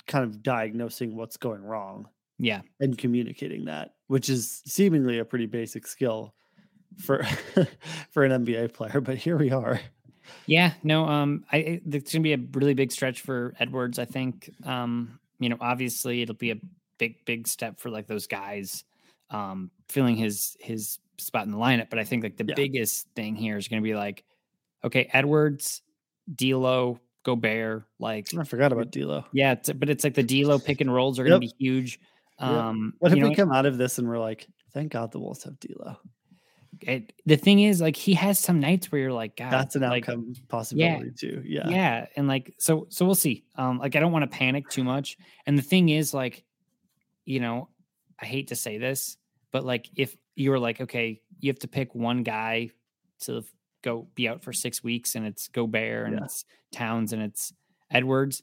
kind 0.07 0.23
of 0.23 0.41
diagnosing 0.41 1.15
what's 1.15 1.37
going 1.37 1.63
wrong 1.63 2.07
yeah, 2.41 2.61
and 2.79 2.97
communicating 2.97 3.65
that, 3.65 3.95
which 4.07 4.29
is 4.29 4.61
seemingly 4.65 5.19
a 5.19 5.25
pretty 5.25 5.45
basic 5.45 5.87
skill 5.87 6.33
for 6.97 7.23
for 8.11 8.23
an 8.25 8.45
NBA 8.45 8.73
player. 8.73 9.01
But 9.01 9.17
here 9.17 9.37
we 9.37 9.51
are. 9.51 9.79
Yeah, 10.47 10.73
no, 10.83 11.05
um, 11.07 11.45
I 11.51 11.81
it's 11.89 12.11
gonna 12.13 12.23
be 12.23 12.33
a 12.33 12.37
really 12.53 12.73
big 12.73 12.91
stretch 12.91 13.21
for 13.21 13.53
Edwards. 13.59 13.99
I 13.99 14.05
think, 14.05 14.49
um, 14.65 15.19
you 15.39 15.49
know, 15.49 15.57
obviously 15.59 16.21
it'll 16.21 16.35
be 16.35 16.51
a 16.51 16.57
big, 16.97 17.23
big 17.25 17.47
step 17.47 17.79
for 17.79 17.89
like 17.89 18.07
those 18.07 18.27
guys, 18.27 18.83
um, 19.29 19.71
filling 19.89 20.15
his 20.15 20.57
his 20.59 20.99
spot 21.17 21.45
in 21.45 21.51
the 21.51 21.57
lineup. 21.57 21.89
But 21.89 21.99
I 21.99 22.03
think 22.03 22.23
like 22.23 22.37
the 22.37 22.43
Yeah. 22.43 22.55
biggest 22.55 23.07
thing 23.15 23.35
here 23.35 23.57
is 23.57 23.67
gonna 23.67 23.81
be 23.81 23.95
like, 23.95 24.23
okay, 24.83 25.09
Edwards, 25.13 25.81
D'Lo, 26.33 26.99
Gobert, 27.23 27.85
like, 27.99 28.33
I 28.37 28.43
forgot 28.43 28.71
about 28.73 28.91
D'Lo. 28.91 29.25
yeah, 29.33 29.53
it's, 29.53 29.71
but 29.73 29.89
it's 29.89 30.03
like 30.03 30.15
the 30.15 30.23
D'Lo 30.23 30.59
pick 30.59 30.81
and 30.81 30.93
rolls 30.93 31.19
are 31.19 31.23
gonna 31.23 31.35
Yep. 31.35 31.39
be 31.39 31.53
huge. 31.59 31.99
Um, 32.41 32.93
What 32.99 33.11
if 33.11 33.17
you 33.17 33.27
we 33.27 33.35
come 33.35 33.51
out 33.51 33.65
of 33.65 33.77
this 33.77 33.97
and 33.99 34.07
we're 34.07 34.19
like, 34.19 34.47
thank 34.73 34.91
God 34.91 35.11
the 35.11 35.19
Wolves 35.19 35.43
have 35.43 35.59
D'Lo. 35.59 35.97
it, 36.81 37.13
the 37.25 37.35
thing 37.37 37.59
is, 37.59 37.79
like, 37.81 37.95
he 37.95 38.13
has 38.15 38.39
some 38.39 38.59
nights 38.59 38.91
where 38.91 39.01
you're 39.01 39.13
like, 39.13 39.35
God, 39.35 39.51
That's 39.51 39.75
an 39.75 39.81
like, 39.83 40.07
outcome 40.09 40.33
possibility 40.47 41.11
too. 41.11 41.43
Yeah. 41.45 41.69
yeah 41.69 42.05
and 42.15 42.27
like 42.27 42.53
so 42.57 42.87
so 42.89 43.05
we'll 43.05 43.13
see 43.15 43.43
um 43.55 43.77
like 43.79 43.95
i 43.95 43.99
don't 43.99 44.11
want 44.11 44.23
to 44.29 44.37
panic 44.37 44.67
too 44.69 44.83
much 44.83 45.17
and 45.45 45.57
the 45.57 45.61
thing 45.61 45.89
is 45.89 46.13
like 46.13 46.43
you 47.25 47.39
know 47.39 47.69
i 48.19 48.25
hate 48.25 48.47
to 48.47 48.55
say 48.55 48.77
this 48.79 49.17
but 49.51 49.63
like 49.63 49.89
if 49.95 50.15
you're 50.35 50.57
like 50.59 50.81
okay 50.81 51.21
you 51.39 51.49
have 51.51 51.59
to 51.59 51.67
pick 51.67 51.93
one 51.93 52.23
guy 52.23 52.69
to 53.19 53.43
go 53.83 54.07
be 54.15 54.27
out 54.27 54.41
for 54.43 54.53
six 54.53 54.83
weeks 54.83 55.15
and 55.15 55.25
it's 55.25 55.47
Gobert 55.49 56.07
and 56.07 56.15
Yeah. 56.17 56.23
it's 56.25 56.45
Towns 56.71 57.13
and 57.13 57.21
it's 57.21 57.53
Edwards 57.91 58.41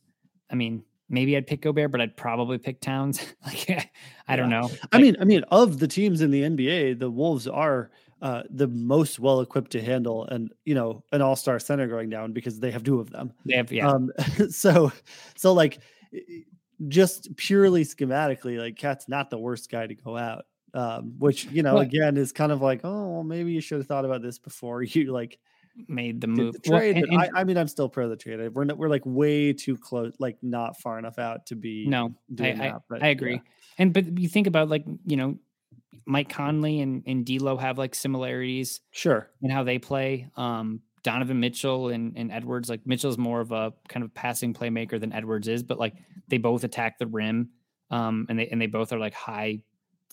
i 0.51 0.55
mean 0.55 0.85
maybe 1.09 1.37
i'd 1.37 1.47
pick 1.47 1.63
Gobert 1.63 1.91
but 1.91 2.01
i'd 2.01 2.17
probably 2.17 2.59
pick 2.59 2.81
Towns 2.81 3.21
like 3.47 3.91
i 4.29 4.37
don't 4.37 4.51
Yeah. 4.51 4.61
know 4.61 4.71
I 4.93 4.97
Like, 4.97 5.03
mean, 5.03 5.17
I 5.21 5.25
mean, 5.25 5.43
of 5.51 5.79
the 5.79 5.89
teams 5.89 6.21
in 6.21 6.31
the 6.31 6.43
NBA, 6.43 6.99
the 6.99 7.11
Wolves 7.11 7.47
are 7.47 7.91
uh, 8.21 8.43
the 8.51 8.67
most 8.67 9.21
well 9.21 9.41
equipped 9.41 9.71
to 9.73 9.81
handle 9.81 10.25
and 10.27 10.53
you 10.65 10.75
know 10.75 11.05
an 11.13 11.23
all 11.23 11.37
star 11.37 11.59
center 11.61 11.87
going 11.87 12.11
down 12.11 12.33
because 12.33 12.59
they 12.59 12.71
have 12.73 12.83
two 12.83 12.99
of 13.01 13.11
them. 13.11 13.33
they 13.47 13.55
have 13.57 13.71
yeah 13.71 13.89
Um, 13.89 14.11
so, 14.51 14.91
so 15.37 15.53
like, 15.53 15.79
just 16.89 17.35
purely 17.37 17.85
schematically, 17.85 18.59
like 18.59 18.77
Cat's 18.77 19.09
not 19.09 19.31
the 19.31 19.39
worst 19.39 19.71
guy 19.71 19.87
to 19.87 19.95
go 19.95 20.17
out. 20.17 20.45
Um, 20.75 21.15
which 21.19 21.47
you 21.47 21.63
know, 21.63 21.75
Well- 21.75 21.83
again, 21.83 22.17
is 22.17 22.31
kind 22.33 22.53
of 22.53 22.61
like, 22.61 22.81
oh, 22.85 23.09
well, 23.09 23.23
maybe 23.25 23.53
you 23.53 23.61
should 23.61 23.79
have 23.79 23.87
thought 23.87 24.05
about 24.05 24.21
this 24.23 24.39
before 24.39 24.83
you 24.95 25.13
like 25.13 25.39
made 25.87 26.21
the 26.21 26.27
move 26.27 26.55
the 26.63 26.71
Well, 26.71 26.81
trade. 26.81 26.97
and- 26.97 27.07
and- 27.07 27.21
I, 27.21 27.41
I 27.41 27.45
mean, 27.45 27.57
I'm 27.57 27.69
still 27.69 27.89
pro 27.89 28.09
the 28.09 28.17
trade. 28.17 28.41
We're 28.55 28.65
not, 28.65 28.79
we're 28.79 28.89
like 28.89 29.03
way 29.05 29.53
too 29.53 29.77
close, 29.77 30.15
like 30.19 30.37
not 30.43 30.81
far 30.81 30.99
enough 30.99 31.19
out 31.19 31.47
to 31.47 31.57
be. 31.57 31.87
No, 31.87 32.07
I, 32.07 32.35
doing 32.35 32.61
I, 32.61 32.69
that, 32.71 32.83
but 32.89 33.03
I 33.03 33.07
yeah. 33.07 33.13
agree. 33.13 33.41
And 33.79 33.93
but 33.93 34.19
you 34.19 34.29
think 34.29 34.47
about 34.47 34.69
like 34.69 34.85
you 35.07 35.17
know, 35.17 35.39
Mike 36.07 36.29
Conley 36.31 36.81
and 36.81 37.03
and 37.07 37.25
D'Lo 37.25 37.57
have 37.57 37.79
like 37.79 37.95
similarities 37.95 38.81
Sure. 38.91 39.31
in 39.43 39.51
how 39.51 39.63
they 39.65 39.79
play. 39.79 40.29
Um, 40.37 40.81
Donovan 41.05 41.39
Mitchell 41.39 41.89
and 41.91 42.17
and 42.17 42.33
Edwards 42.33 42.69
like 42.69 42.87
Mitchell's 42.87 43.19
more 43.19 43.41
of 43.41 43.53
a 43.53 43.73
kind 43.89 44.05
of 44.05 44.13
passing 44.15 44.53
playmaker 44.55 44.99
than 44.99 45.13
Edwards 45.13 45.47
is, 45.49 45.63
but 45.63 45.79
like 45.79 45.95
they 46.29 46.39
both 46.39 46.65
attack 46.65 46.99
the 46.99 47.07
rim. 47.07 47.51
Um, 47.91 48.27
and 48.29 48.39
they 48.39 48.49
and 48.49 48.61
they 48.61 48.67
both 48.67 48.93
are 48.93 48.99
like 48.99 49.15
high 49.15 49.61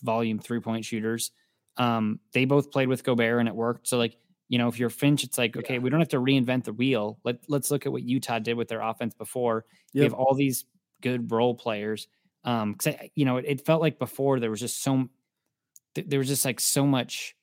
volume 0.02 0.38
three 0.38 0.60
point 0.60 0.84
shooters. 0.84 1.32
Um, 1.76 2.20
they 2.32 2.44
both 2.46 2.70
played 2.70 2.88
with 2.88 3.02
Gobert 3.04 3.38
and 3.40 3.48
it 3.48 3.54
worked. 3.54 3.88
So 3.88 3.98
like 3.98 4.16
you 4.48 4.58
know, 4.58 4.68
if 4.68 4.78
you're 4.78 4.90
Finch, 4.90 5.24
it's 5.24 5.38
like 5.38 5.56
okay, 5.56 5.78
we 5.78 5.90
don't 5.90 6.00
have 6.00 6.08
to 6.10 6.20
reinvent 6.20 6.64
the 6.64 6.72
wheel. 6.72 7.18
Let 7.24 7.38
let's 7.48 7.70
look 7.70 7.86
at 7.86 7.92
what 7.92 8.02
Utah 8.02 8.38
did 8.38 8.54
with 8.54 8.68
their 8.68 8.80
offense 8.80 9.14
before. 9.14 9.64
We 9.94 10.02
have 10.02 10.14
all 10.14 10.34
these 10.34 10.64
good 11.00 11.30
role 11.30 11.54
players. 11.54 12.08
Um, 12.44 12.72
because 12.72 12.94
you 13.14 13.24
know, 13.24 13.38
it, 13.38 13.44
it 13.48 13.66
felt 13.66 13.80
like 13.80 13.98
before 13.98 14.38
there 14.38 14.50
was 14.50 14.60
just 14.60 14.82
so 14.82 15.08
th- 15.94 16.06
there 16.08 16.20
was 16.20 16.28
just 16.28 16.44
like 16.44 16.60
so 16.60 16.86
much 16.86 17.34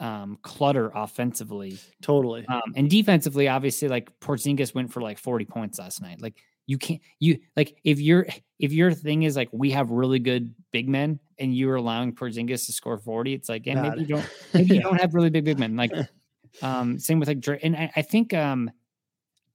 um 0.00 0.38
clutter 0.42 0.90
offensively. 0.94 1.78
Totally. 2.02 2.46
Um, 2.46 2.72
and 2.74 2.88
defensively, 2.88 3.48
obviously, 3.48 3.88
like 3.88 4.18
Porzingis 4.20 4.74
went 4.74 4.92
for 4.92 5.02
like 5.02 5.18
40 5.18 5.44
points 5.44 5.78
last 5.78 6.00
night. 6.00 6.22
Like 6.22 6.36
you 6.66 6.78
can't 6.78 7.00
you 7.20 7.38
like 7.56 7.76
if 7.84 8.00
your 8.00 8.26
if 8.58 8.72
your 8.72 8.92
thing 8.92 9.22
is 9.22 9.36
like 9.36 9.48
we 9.52 9.70
have 9.70 9.90
really 9.90 10.18
good 10.18 10.54
big 10.72 10.88
men 10.88 11.20
and 11.38 11.54
you're 11.54 11.76
allowing 11.76 12.14
Porzingis 12.14 12.66
to 12.66 12.72
score 12.72 12.96
40, 12.96 13.34
it's 13.34 13.48
like, 13.48 13.66
yeah, 13.66 13.82
maybe 13.82 14.00
you 14.00 14.06
don't 14.06 14.30
maybe 14.54 14.74
you 14.76 14.80
don't 14.80 15.00
have 15.00 15.14
really 15.14 15.30
big 15.30 15.44
big 15.44 15.58
men. 15.58 15.76
Like 15.76 15.92
um 16.62 16.98
same 16.98 17.18
with 17.20 17.28
like 17.28 17.40
Dre 17.40 17.58
and 17.62 17.76
I, 17.76 17.90
I 17.96 18.02
think 18.02 18.32
um 18.34 18.70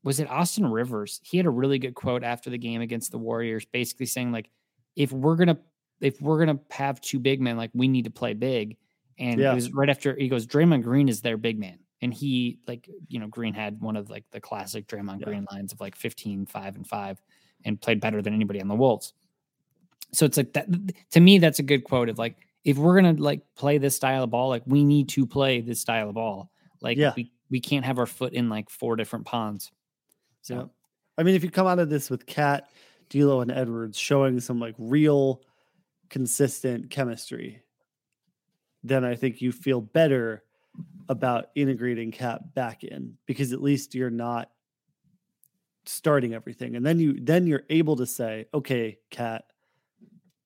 was 0.03 0.19
it 0.19 0.29
Austin 0.29 0.65
Rivers? 0.65 1.19
He 1.23 1.37
had 1.37 1.45
a 1.45 1.51
really 1.51 1.77
good 1.77 1.93
quote 1.93 2.23
after 2.23 2.49
the 2.49 2.57
game 2.57 2.81
against 2.81 3.11
the 3.11 3.17
Warriors, 3.19 3.65
basically 3.65 4.07
saying 4.07 4.31
like 4.31 4.49
if 4.95 5.11
we're 5.11 5.35
gonna 5.35 5.57
if 5.99 6.19
we're 6.21 6.39
gonna 6.39 6.59
have 6.71 6.99
two 7.01 7.19
big 7.19 7.39
men, 7.41 7.57
like 7.57 7.71
we 7.73 7.87
need 7.87 8.05
to 8.05 8.11
play 8.11 8.33
big. 8.33 8.77
And 9.19 9.39
Yeah. 9.39 9.51
it 9.51 9.55
was 9.55 9.71
right 9.71 9.89
after 9.89 10.15
he 10.15 10.27
goes, 10.27 10.47
Draymond 10.47 10.81
Green 10.83 11.07
is 11.07 11.21
their 11.21 11.37
big 11.37 11.59
man. 11.59 11.77
And 12.01 12.11
he 12.11 12.57
like, 12.67 12.89
you 13.09 13.19
know, 13.19 13.27
Green 13.27 13.53
had 13.53 13.79
one 13.79 13.95
of 13.95 14.09
like 14.09 14.25
the 14.31 14.41
classic 14.41 14.87
Draymond 14.87 15.19
Yeah. 15.19 15.27
Green 15.27 15.45
lines 15.51 15.71
of 15.71 15.79
like 15.79 15.95
15, 15.95 16.47
5, 16.47 16.75
and 16.75 16.87
5, 16.87 17.21
and 17.65 17.79
played 17.79 18.01
better 18.01 18.23
than 18.23 18.33
anybody 18.33 18.59
on 18.59 18.67
the 18.67 18.73
Wolves. 18.75 19.13
So 20.11 20.25
it's 20.25 20.37
like 20.37 20.53
that 20.53 20.67
to 21.11 21.19
me, 21.19 21.37
that's 21.37 21.59
a 21.59 21.63
good 21.63 21.83
quote 21.83 22.09
of 22.09 22.17
like, 22.17 22.37
if 22.63 22.77
we're 22.77 22.95
gonna 22.95 23.13
like 23.13 23.41
play 23.55 23.77
this 23.77 23.95
style 23.95 24.23
of 24.23 24.31
ball, 24.31 24.49
like 24.49 24.63
we 24.65 24.83
need 24.83 25.09
to 25.09 25.27
play 25.27 25.61
this 25.61 25.79
style 25.79 26.09
of 26.09 26.15
ball. 26.15 26.51
Like 26.81 26.97
Yeah. 26.97 27.13
we, 27.15 27.31
we 27.49 27.59
can't 27.59 27.85
have 27.85 27.99
our 27.99 28.05
foot 28.05 28.33
in 28.33 28.49
like 28.49 28.69
four 28.69 28.95
different 28.95 29.25
ponds. 29.25 29.71
So 30.41 30.55
Yep. 30.55 30.69
I 31.17 31.23
mean, 31.23 31.35
if 31.35 31.43
you 31.43 31.51
come 31.51 31.67
out 31.67 31.79
of 31.79 31.89
this 31.89 32.09
with 32.09 32.25
Cat, 32.25 32.69
D'Lo, 33.09 33.41
and 33.41 33.51
Edwards 33.51 33.97
showing 33.97 34.39
some 34.39 34.59
like 34.59 34.75
real, 34.77 35.41
consistent 36.09 36.89
chemistry, 36.89 37.61
then 38.83 39.03
I 39.05 39.15
think 39.15 39.41
you 39.41 39.51
feel 39.51 39.81
better 39.81 40.43
about 41.09 41.47
integrating 41.55 42.11
Cat 42.11 42.53
back 42.55 42.83
in 42.83 43.17
because 43.25 43.51
at 43.53 43.61
least 43.61 43.93
you're 43.93 44.09
not 44.09 44.49
starting 45.85 46.33
everything, 46.33 46.75
and 46.75 46.85
then 46.85 46.99
you 46.99 47.19
then 47.21 47.45
you're 47.47 47.63
able 47.69 47.95
to 47.97 48.05
say, 48.05 48.45
okay, 48.53 48.97
Cat, 49.09 49.43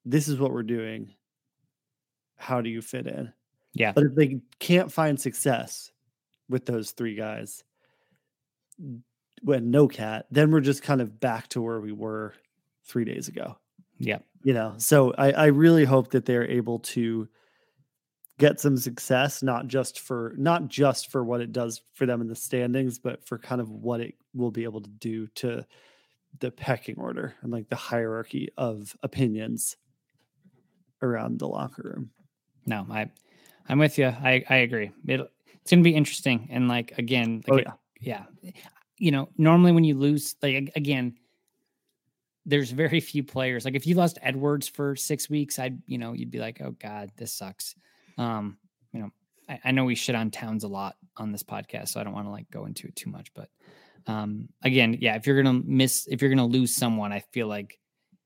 this 0.03 0.27
is 0.27 0.39
what 0.39 0.51
we're 0.51 0.63
doing. 0.63 1.13
How 2.37 2.61
do 2.61 2.69
you 2.69 2.81
fit 2.81 3.07
in? 3.07 3.31
yeah. 3.73 3.91
But 3.91 4.05
if 4.05 4.15
they 4.15 4.39
can't 4.59 4.91
find 4.91 5.19
success 5.19 5.91
with 6.49 6.65
those 6.65 6.91
three 6.91 7.15
guys, 7.15 7.63
when 9.41 9.71
no 9.71 9.87
cat, 9.87 10.25
then 10.31 10.51
we're 10.51 10.59
just 10.59 10.83
kind 10.83 11.01
of 11.01 11.19
back 11.19 11.47
to 11.49 11.61
where 11.61 11.79
we 11.79 11.91
were 11.91 12.33
three 12.83 13.05
days 13.05 13.27
ago. 13.27 13.57
Yeah. 13.97 14.19
You 14.43 14.53
know, 14.53 14.75
so 14.77 15.13
I, 15.17 15.31
I 15.31 15.45
really 15.47 15.85
hope 15.85 16.11
that 16.11 16.25
they're 16.25 16.49
able 16.49 16.79
to 16.79 17.27
get 18.37 18.59
some 18.59 18.77
success, 18.77 19.41
not 19.41 19.67
just 19.67 19.99
for 19.99 20.33
not 20.37 20.67
just 20.67 21.11
for 21.11 21.23
what 21.23 21.41
it 21.41 21.51
does 21.51 21.81
for 21.93 22.05
them 22.05 22.21
in 22.21 22.27
the 22.27 22.35
standings, 22.35 22.99
but 22.99 23.25
for 23.25 23.37
kind 23.37 23.61
of 23.61 23.69
what 23.69 24.01
it 24.01 24.15
will 24.33 24.51
be 24.51 24.63
able 24.63 24.81
to 24.81 24.89
do 24.89 25.27
to 25.35 25.65
the 26.39 26.51
pecking 26.51 26.95
order 26.97 27.33
and 27.41 27.51
like 27.51 27.69
the 27.69 27.75
hierarchy 27.75 28.49
of 28.57 28.95
opinions 29.03 29.77
around 31.01 31.39
the 31.39 31.47
locker 31.47 31.83
room. 31.83 32.11
No, 32.65 32.85
I 32.89 33.09
I'm 33.67 33.79
with 33.79 33.97
you. 33.97 34.07
I 34.07 34.43
I 34.49 34.57
agree. 34.57 34.91
It, 35.07 35.21
it's 35.61 35.71
gonna 35.71 35.81
be 35.83 35.95
interesting. 35.95 36.47
And 36.51 36.67
like 36.67 36.97
again, 36.97 37.43
like 37.47 37.67
Oh, 37.67 37.71
it- 37.71 37.77
yeah. 38.01 38.25
You 38.97 39.11
know, 39.11 39.29
normally 39.37 39.71
when 39.73 39.83
you 39.83 39.95
lose, 39.95 40.35
like 40.41 40.71
again, 40.75 41.15
there's 42.45 42.69
very 42.71 42.99
few 42.99 43.23
players. 43.23 43.65
Like 43.65 43.75
if 43.75 43.87
you 43.87 43.95
lost 43.95 44.19
Edwards 44.21 44.67
for 44.67 44.95
six 44.95 45.29
weeks, 45.29 45.57
I'd 45.59 45.81
you 45.87 45.97
know 45.97 46.13
you'd 46.13 46.31
be 46.31 46.39
like, 46.39 46.61
oh 46.61 46.71
god, 46.79 47.11
this 47.17 47.33
sucks. 47.33 47.75
Um, 48.17 48.57
you 48.93 48.99
know, 49.01 49.09
I, 49.49 49.59
I 49.65 49.71
know 49.71 49.85
we 49.85 49.95
shit 49.95 50.15
on 50.15 50.31
Towns 50.31 50.63
a 50.63 50.67
lot 50.67 50.95
on 51.17 51.31
this 51.31 51.43
podcast, 51.43 51.89
so 51.89 51.99
I 51.99 52.03
don't 52.03 52.13
want 52.13 52.27
to 52.27 52.31
like 52.31 52.49
go 52.51 52.65
into 52.65 52.87
it 52.87 52.95
too 52.95 53.09
much. 53.09 53.33
But 53.33 53.49
um, 54.07 54.49
again, 54.63 54.97
yeah, 55.01 55.15
if 55.15 55.25
you're 55.25 55.41
gonna 55.41 55.61
miss, 55.65 56.07
if 56.09 56.21
you're 56.21 56.29
gonna 56.29 56.45
lose 56.45 56.75
someone, 56.75 57.11
I 57.11 57.21
feel 57.31 57.47
like 57.47 57.79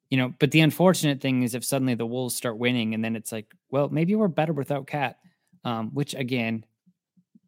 you 0.10 0.18
know. 0.18 0.34
But 0.38 0.52
the 0.52 0.60
unfortunate 0.62 1.22
thing 1.22 1.44
is 1.44 1.56
if 1.56 1.64
suddenly 1.64 1.96
the 1.96 2.06
Wolves 2.06 2.36
start 2.36 2.58
winning, 2.58 2.94
and 2.94 3.04
then 3.04 3.16
it's 3.16 3.32
like, 3.32 3.48
well, 3.72 3.88
maybe 3.90 4.16
we're 4.16 4.28
better 4.28 4.54
without 4.54 4.86
Cat. 4.88 5.18
Um, 5.66 5.90
which 5.94 6.14
again, 6.14 6.66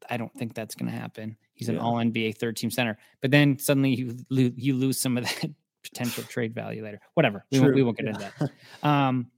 I 0.09 0.17
don't 0.17 0.33
think 0.33 0.53
that's 0.53 0.75
going 0.75 0.91
to 0.91 0.97
happen. 0.97 1.37
He's 1.53 1.69
an 1.69 1.75
Yeah. 1.75 1.81
all 1.81 1.95
NBA 1.95 2.37
third 2.37 2.57
team 2.57 2.71
center. 2.71 2.97
But 3.21 3.31
then 3.31 3.57
suddenly 3.59 3.93
you 3.95 4.17
lo- 4.29 4.51
you 4.55 4.75
lose 4.75 4.99
some 4.99 5.17
of 5.17 5.23
that 5.41 5.51
potential 5.83 6.23
trade 6.23 6.53
value 6.53 6.83
later. 6.83 6.99
Whatever. 7.13 7.45
We, 7.51 7.59
won't, 7.59 7.75
we 7.75 7.83
won't 7.83 7.97
get 7.97 8.05
yeah. 8.07 8.11
into 8.11 8.33
that. 8.81 8.87
Um, 8.87 9.31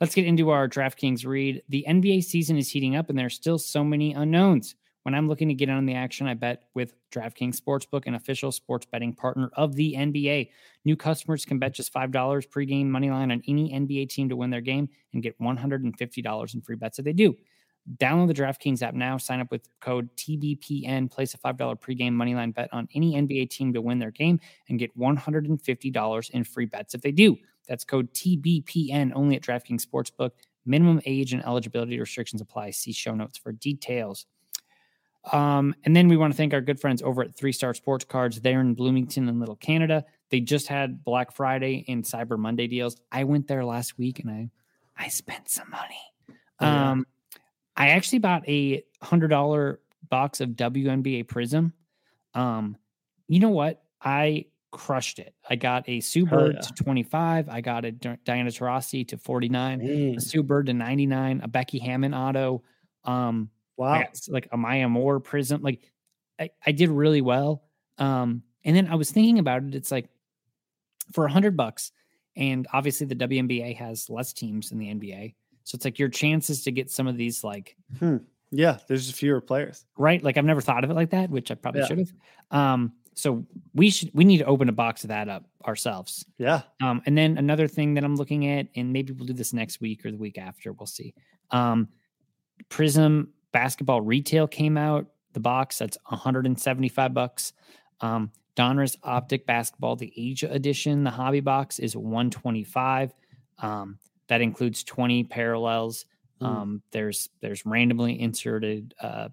let's 0.00 0.14
get 0.14 0.26
into 0.26 0.50
our 0.50 0.68
DraftKings 0.68 1.26
read. 1.26 1.62
The 1.68 1.84
NBA 1.88 2.24
season 2.24 2.56
is 2.56 2.70
heating 2.70 2.96
up, 2.96 3.10
and 3.10 3.18
there's 3.18 3.34
still 3.34 3.58
so 3.58 3.84
many 3.84 4.14
unknowns. 4.14 4.74
When 5.02 5.14
I'm 5.14 5.28
looking 5.28 5.48
to 5.48 5.54
get 5.54 5.70
on 5.70 5.86
the 5.86 5.94
action, 5.94 6.26
I 6.26 6.34
bet 6.34 6.64
with 6.74 6.92
DraftKings 7.10 7.58
Sportsbook, 7.58 8.06
an 8.06 8.14
official 8.14 8.52
sports 8.52 8.84
betting 8.84 9.14
partner 9.14 9.50
of 9.54 9.74
the 9.74 9.94
NBA. 9.94 10.50
New 10.84 10.94
customers 10.94 11.46
can 11.46 11.58
bet 11.58 11.72
just 11.72 11.92
$5 11.94 12.12
pregame 12.48 12.86
money 12.86 13.10
line 13.10 13.30
on 13.32 13.42
any 13.48 13.72
NBA 13.72 14.10
team 14.10 14.28
to 14.28 14.36
win 14.36 14.50
their 14.50 14.60
game 14.60 14.90
and 15.14 15.22
get 15.22 15.38
$150 15.40 16.54
in 16.54 16.60
free 16.60 16.76
bets 16.76 16.98
if 16.98 17.04
they 17.06 17.14
do. 17.14 17.34
Download 17.96 18.28
the 18.28 18.34
DraftKings 18.34 18.82
app 18.82 18.94
now, 18.94 19.16
sign 19.16 19.40
up 19.40 19.50
with 19.50 19.68
code 19.80 20.08
TBPN, 20.16 21.10
place 21.10 21.34
a 21.34 21.38
$5 21.38 21.56
pregame 21.80 22.12
moneyline 22.12 22.54
bet 22.54 22.68
on 22.72 22.88
any 22.94 23.14
NBA 23.14 23.50
team 23.50 23.72
to 23.72 23.80
win 23.80 23.98
their 23.98 24.10
game, 24.10 24.38
and 24.68 24.78
get 24.78 24.96
$150 24.96 26.30
in 26.30 26.44
free 26.44 26.66
bets 26.66 26.94
if 26.94 27.00
they 27.00 27.12
do. 27.12 27.36
That's 27.66 27.84
code 27.84 28.12
TBPN 28.12 29.12
only 29.14 29.36
at 29.36 29.42
DraftKings 29.42 29.86
Sportsbook. 29.86 30.30
Minimum 30.66 31.00
age 31.06 31.32
and 31.32 31.44
eligibility 31.44 31.98
restrictions 31.98 32.42
apply. 32.42 32.70
See 32.70 32.92
show 32.92 33.14
notes 33.14 33.38
for 33.38 33.52
details. 33.52 34.26
Um, 35.32 35.74
and 35.84 35.94
then 35.94 36.08
we 36.08 36.16
want 36.16 36.32
to 36.32 36.36
thank 36.36 36.54
our 36.54 36.60
good 36.60 36.80
friends 36.80 37.02
over 37.02 37.22
at 37.22 37.36
Three 37.36 37.52
Star 37.52 37.74
Sports 37.74 38.04
Cards. 38.04 38.40
They're 38.40 38.60
in 38.60 38.74
Bloomington 38.74 39.28
and 39.28 39.38
Little 39.38 39.56
Canada. 39.56 40.04
They 40.30 40.40
just 40.40 40.68
had 40.68 41.04
Black 41.04 41.32
Friday 41.32 41.84
and 41.88 42.04
Cyber 42.04 42.38
Monday 42.38 42.66
deals. 42.66 42.96
I 43.12 43.24
went 43.24 43.46
there 43.46 43.64
last 43.64 43.98
week 43.98 44.20
and 44.20 44.30
I 44.30 44.50
I 44.96 45.08
spent 45.08 45.48
some 45.48 45.70
money. 45.70 46.00
Oh, 46.60 46.66
yeah. 46.66 46.96
I 47.80 47.88
actually 47.88 48.18
bought 48.20 48.48
a 48.48 48.82
hundred 49.02 49.28
dollar 49.28 49.80
box 50.08 50.40
of 50.40 50.50
WNBA 50.50 51.26
Prism. 51.28 51.72
Um, 52.34 52.76
you 53.28 53.40
know 53.40 53.50
what? 53.50 53.82
I 54.02 54.46
crushed 54.70 55.18
it. 55.18 55.34
I 55.48 55.56
got 55.56 55.88
a 55.88 56.00
Sue 56.00 56.26
Bird 56.26 56.56
yeah. 56.56 56.60
to 56.60 56.72
25. 56.74 57.48
I 57.48 57.60
got 57.60 57.84
a 57.84 57.92
Diana 57.92 58.50
Taurasi 58.50 59.06
to 59.08 59.16
49, 59.18 59.78
Dang. 59.78 60.16
a 60.16 60.20
Sue 60.20 60.42
Bird 60.42 60.66
to 60.66 60.74
99, 60.74 61.40
a 61.42 61.48
Becky 61.48 61.78
Hammon 61.78 62.14
auto. 62.14 62.62
Um, 63.04 63.50
Wow. 63.76 64.04
like 64.28 64.46
a 64.52 64.58
Maya 64.58 64.90
Moore 64.90 65.20
prism. 65.20 65.62
Like 65.62 65.80
I, 66.38 66.50
I 66.66 66.72
did 66.72 66.90
really 66.90 67.22
well. 67.22 67.62
Um, 67.96 68.42
and 68.62 68.76
then 68.76 68.88
I 68.88 68.94
was 68.94 69.10
thinking 69.10 69.38
about 69.38 69.62
it. 69.62 69.74
It's 69.74 69.90
like 69.90 70.10
for 71.12 71.24
a 71.24 71.30
hundred 71.32 71.56
bucks, 71.56 71.92
and 72.36 72.66
obviously 72.74 73.06
the 73.06 73.16
WNBA 73.16 73.74
has 73.76 74.10
less 74.10 74.34
teams 74.34 74.68
than 74.68 74.78
the 74.78 74.88
NBA. 74.88 75.34
So 75.70 75.76
it's 75.76 75.84
like 75.84 76.00
your 76.00 76.08
chances 76.08 76.64
to 76.64 76.72
get 76.72 76.90
some 76.90 77.06
of 77.06 77.16
these 77.16 77.44
like 77.44 77.76
Yeah, 78.50 78.78
there's 78.88 79.06
just 79.06 79.16
fewer 79.16 79.40
players. 79.40 79.84
right. 79.96 80.20
Like 80.20 80.36
I've 80.36 80.44
never 80.44 80.60
thought 80.60 80.82
of 80.82 80.90
it 80.90 80.94
like 80.94 81.10
that, 81.10 81.30
which 81.30 81.52
I 81.52 81.54
probably 81.54 81.82
Yeah. 81.82 81.86
should 81.86 81.98
have. 81.98 82.12
Um, 82.50 82.92
so 83.14 83.46
we 83.72 83.88
should 83.90 84.10
we 84.12 84.24
need 84.24 84.38
to 84.38 84.46
open 84.46 84.68
a 84.68 84.72
box 84.72 85.04
of 85.04 85.08
that 85.08 85.28
up 85.28 85.44
ourselves. 85.64 86.26
Yeah. 86.38 86.62
Um, 86.82 87.02
and 87.06 87.16
then 87.16 87.38
another 87.38 87.68
thing 87.68 87.94
that 87.94 88.02
I'm 88.02 88.16
looking 88.16 88.48
at, 88.48 88.66
and 88.74 88.92
maybe 88.92 89.12
we'll 89.12 89.26
do 89.26 89.32
this 89.32 89.52
next 89.52 89.80
week 89.80 90.04
or 90.04 90.10
the 90.10 90.16
week 90.18 90.38
after, 90.38 90.72
we'll 90.72 90.86
see. 90.88 91.14
Um, 91.52 91.88
Prism 92.68 93.32
basketball 93.52 94.00
retail 94.00 94.48
came 94.48 94.76
out. 94.76 95.06
The 95.34 95.40
box 95.40 95.78
that's 95.78 95.96
175 96.08 97.14
bucks. 97.14 97.52
Um, 98.00 98.32
Donruss 98.56 98.96
Optic 99.04 99.46
Basketball, 99.46 99.94
the 99.94 100.12
Asia 100.16 100.50
edition, 100.50 101.04
the 101.04 101.10
hobby 101.10 101.40
box 101.40 101.78
is 101.78 101.96
125. 101.96 103.14
Um, 103.58 103.98
that 104.30 104.40
includes 104.40 104.84
20 104.84 105.24
parallels. 105.24 106.06
Mm. 106.40 106.46
Um, 106.46 106.82
there's 106.92 107.28
there's 107.40 107.66
randomly 107.66 108.18
inserted 108.18 108.94
uh, 109.02 109.28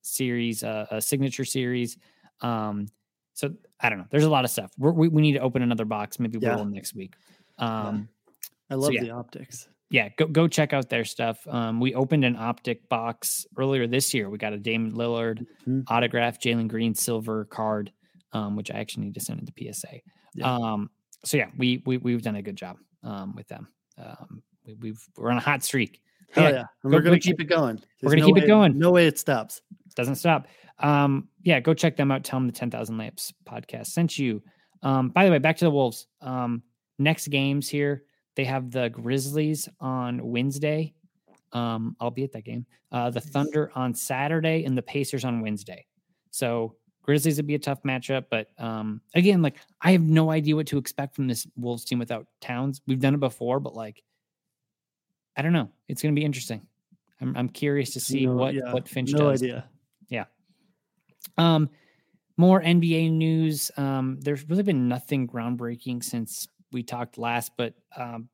series, 0.00 0.64
uh, 0.64 0.86
a 0.90 1.00
signature 1.00 1.44
series. 1.44 1.98
Um, 2.40 2.86
so 3.34 3.52
I 3.78 3.90
don't 3.90 3.98
know. 3.98 4.06
There's 4.10 4.24
a 4.24 4.30
lot 4.30 4.44
of 4.44 4.50
stuff. 4.50 4.72
We're, 4.78 4.92
we 4.92 5.08
we 5.08 5.22
need 5.22 5.34
to 5.34 5.40
open 5.40 5.62
another 5.62 5.84
box. 5.84 6.18
Maybe 6.18 6.38
we'll 6.38 6.64
next 6.64 6.94
week. 6.94 7.14
Um, 7.58 8.08
I 8.70 8.74
love 8.74 8.92
yeah. 8.92 9.02
the 9.02 9.10
optics. 9.10 9.68
yeah, 9.90 10.08
go 10.16 10.26
go 10.26 10.48
check 10.48 10.72
out 10.72 10.88
their 10.88 11.04
stuff. 11.04 11.46
Um, 11.46 11.78
we 11.78 11.94
opened 11.94 12.24
an 12.24 12.36
optic 12.36 12.88
box 12.88 13.46
earlier 13.58 13.86
this 13.86 14.14
year. 14.14 14.30
We 14.30 14.38
got 14.38 14.54
a 14.54 14.58
Damian 14.58 14.94
Lillard 14.96 15.46
Mhm. 15.68 15.84
autograph, 15.88 16.40
Jalen 16.40 16.68
Green 16.68 16.94
silver 16.94 17.44
card, 17.44 17.92
um, 18.32 18.56
which 18.56 18.70
I 18.70 18.78
actually 18.78 19.04
need 19.04 19.14
to 19.14 19.20
send 19.20 19.38
into 19.40 19.52
PSA. 19.52 20.00
Yeah. 20.34 20.54
Um, 20.54 20.90
so 21.26 21.36
yeah, 21.36 21.50
we 21.58 21.82
we 21.84 21.98
we've 21.98 22.22
done 22.22 22.36
a 22.36 22.42
good 22.42 22.56
job 22.56 22.78
um, 23.02 23.34
with 23.36 23.46
them. 23.48 23.68
Um, 24.02 24.42
we, 24.66 24.74
we've 24.74 25.08
we're 25.16 25.30
on 25.30 25.36
a 25.36 25.40
hot 25.40 25.62
streak. 25.62 26.00
Hell 26.32 26.44
Yeah, 26.44 26.50
yeah. 26.50 26.62
Go- 26.82 26.90
we're 26.90 27.00
gonna 27.00 27.10
go 27.10 27.14
check- 27.16 27.22
keep 27.22 27.40
it 27.40 27.44
going. 27.44 27.80
we're 28.02 28.10
gonna 28.10 28.20
no 28.22 28.26
keep 28.26 28.36
it 28.42 28.46
going. 28.46 28.78
No 28.78 28.90
way 28.92 29.06
it 29.06 29.18
stops. 29.18 29.60
doesn't 29.96 30.16
stop. 30.16 30.46
Um, 30.78 31.28
yeah, 31.42 31.60
go 31.60 31.74
check 31.74 31.96
them 31.96 32.10
out. 32.10 32.24
Tell 32.24 32.38
them 32.38 32.46
the 32.46 32.52
10,000 32.54 32.96
Lamps 32.96 33.32
podcast 33.46 33.88
sent 33.88 34.18
you. 34.18 34.42
Um, 34.82 35.10
by 35.10 35.24
the 35.26 35.30
way, 35.30 35.38
back 35.38 35.56
to 35.58 35.64
the 35.66 35.70
Wolves. 35.70 36.06
Um, 36.22 36.62
next 36.98 37.28
games 37.28 37.68
here, 37.68 38.04
they 38.36 38.44
have 38.44 38.70
the 38.70 38.88
Grizzlies 38.88 39.68
on 39.80 40.26
Wednesday. 40.26 40.94
Um, 41.52 41.96
I'll 42.00 42.10
be 42.12 42.24
at 42.24 42.32
that 42.32 42.44
game. 42.44 42.64
Uh, 42.92 43.10
the 43.10 43.20
Thunder 43.20 43.70
on 43.74 43.92
Saturday 43.92 44.64
and 44.64 44.78
the 44.78 44.82
Pacers 44.82 45.24
on 45.24 45.40
Wednesday. 45.42 45.84
So 46.30 46.76
Grizzlies 47.02 47.36
would 47.38 47.46
be 47.46 47.54
a 47.54 47.58
tough 47.58 47.82
matchup, 47.82 48.26
but 48.30 48.48
um, 48.58 49.00
again, 49.14 49.42
like 49.42 49.56
I 49.80 49.92
have 49.92 50.02
no 50.02 50.30
idea 50.30 50.54
what 50.54 50.66
to 50.68 50.78
expect 50.78 51.16
from 51.16 51.26
this 51.26 51.46
Wolves 51.56 51.84
team 51.84 51.98
without 51.98 52.26
Towns. 52.40 52.80
We've 52.86 53.00
done 53.00 53.14
it 53.14 53.20
before, 53.20 53.58
but 53.60 53.74
like 53.74 54.02
I 55.36 55.42
don't 55.42 55.52
know. 55.52 55.70
It's 55.88 56.02
going 56.02 56.14
to 56.14 56.18
be 56.20 56.24
interesting. 56.24 56.60
I'm, 57.20 57.36
I'm 57.36 57.48
curious 57.48 57.90
to 57.94 58.00
see 58.00 58.26
No- 58.26 58.34
what 58.34 58.54
yeah, 58.54 58.72
what 58.72 58.88
Finch 58.88 59.12
No 59.12 59.30
does. 59.30 59.42
idea. 59.42 59.68
Yeah. 60.08 60.24
Um, 61.38 61.70
more 62.36 62.60
NBA 62.60 63.10
news. 63.12 63.70
Um, 63.76 64.18
there's 64.20 64.48
really 64.48 64.62
been 64.62 64.88
nothing 64.88 65.26
groundbreaking 65.28 66.02
since 66.04 66.48
we 66.72 66.82
talked 66.82 67.18
last, 67.18 67.52
but 67.56 67.74
um, 67.96 68.28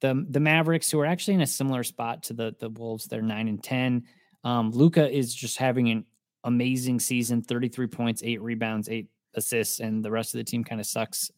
the 0.00 0.26
the 0.30 0.40
Mavericks, 0.40 0.90
who 0.90 1.00
are 1.00 1.06
actually 1.06 1.34
in 1.34 1.40
a 1.42 1.46
similar 1.46 1.82
spot 1.84 2.24
to 2.24 2.32
the 2.32 2.54
the 2.58 2.70
Wolves, 2.70 3.06
they're 3.06 3.22
nine 3.22 3.48
and 3.48 3.62
ten. 3.62 4.04
Um, 4.44 4.70
Luka 4.70 5.08
is 5.10 5.34
just 5.34 5.58
having 5.58 5.90
an 5.90 6.06
amazing 6.44 7.00
season: 7.00 7.42
thirty 7.42 7.68
three 7.68 7.86
points, 7.86 8.22
eight 8.24 8.40
rebounds, 8.40 8.88
eight 8.88 9.08
assists, 9.34 9.80
and 9.80 10.04
the 10.04 10.10
rest 10.10 10.34
of 10.34 10.38
the 10.38 10.44
team 10.44 10.64
kind 10.64 10.80
of 10.80 10.86
sucks. 10.86 11.30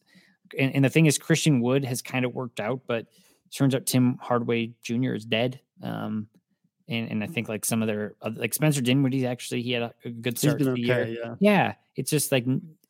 And, 0.57 0.75
and 0.75 0.85
the 0.85 0.89
thing 0.89 1.05
is, 1.05 1.17
Christian 1.17 1.61
Wood 1.61 1.85
has 1.85 2.01
kind 2.01 2.25
of 2.25 2.33
worked 2.33 2.59
out, 2.59 2.81
but 2.87 3.07
turns 3.55 3.75
out 3.75 3.85
Tim 3.85 4.17
Hardaway 4.21 4.71
Jr. 4.81 5.13
is 5.13 5.25
dead. 5.25 5.59
Um, 5.81 6.27
and, 6.87 7.11
and 7.11 7.23
I 7.23 7.27
think 7.27 7.49
like 7.49 7.65
some 7.65 7.81
of 7.81 7.87
their 7.87 8.15
uh, 8.21 8.31
like 8.35 8.53
Spencer 8.53 8.81
Dinwiddie 8.81 9.25
actually 9.25 9.61
he 9.61 9.71
had 9.71 9.93
a, 10.03 10.09
good 10.09 10.37
start 10.37 10.59
to 10.59 10.65
the 10.65 10.79
year. 10.79 11.05
Yeah. 11.07 11.35
Yeah, 11.39 11.73
it's 11.95 12.11
just 12.11 12.31
like 12.31 12.45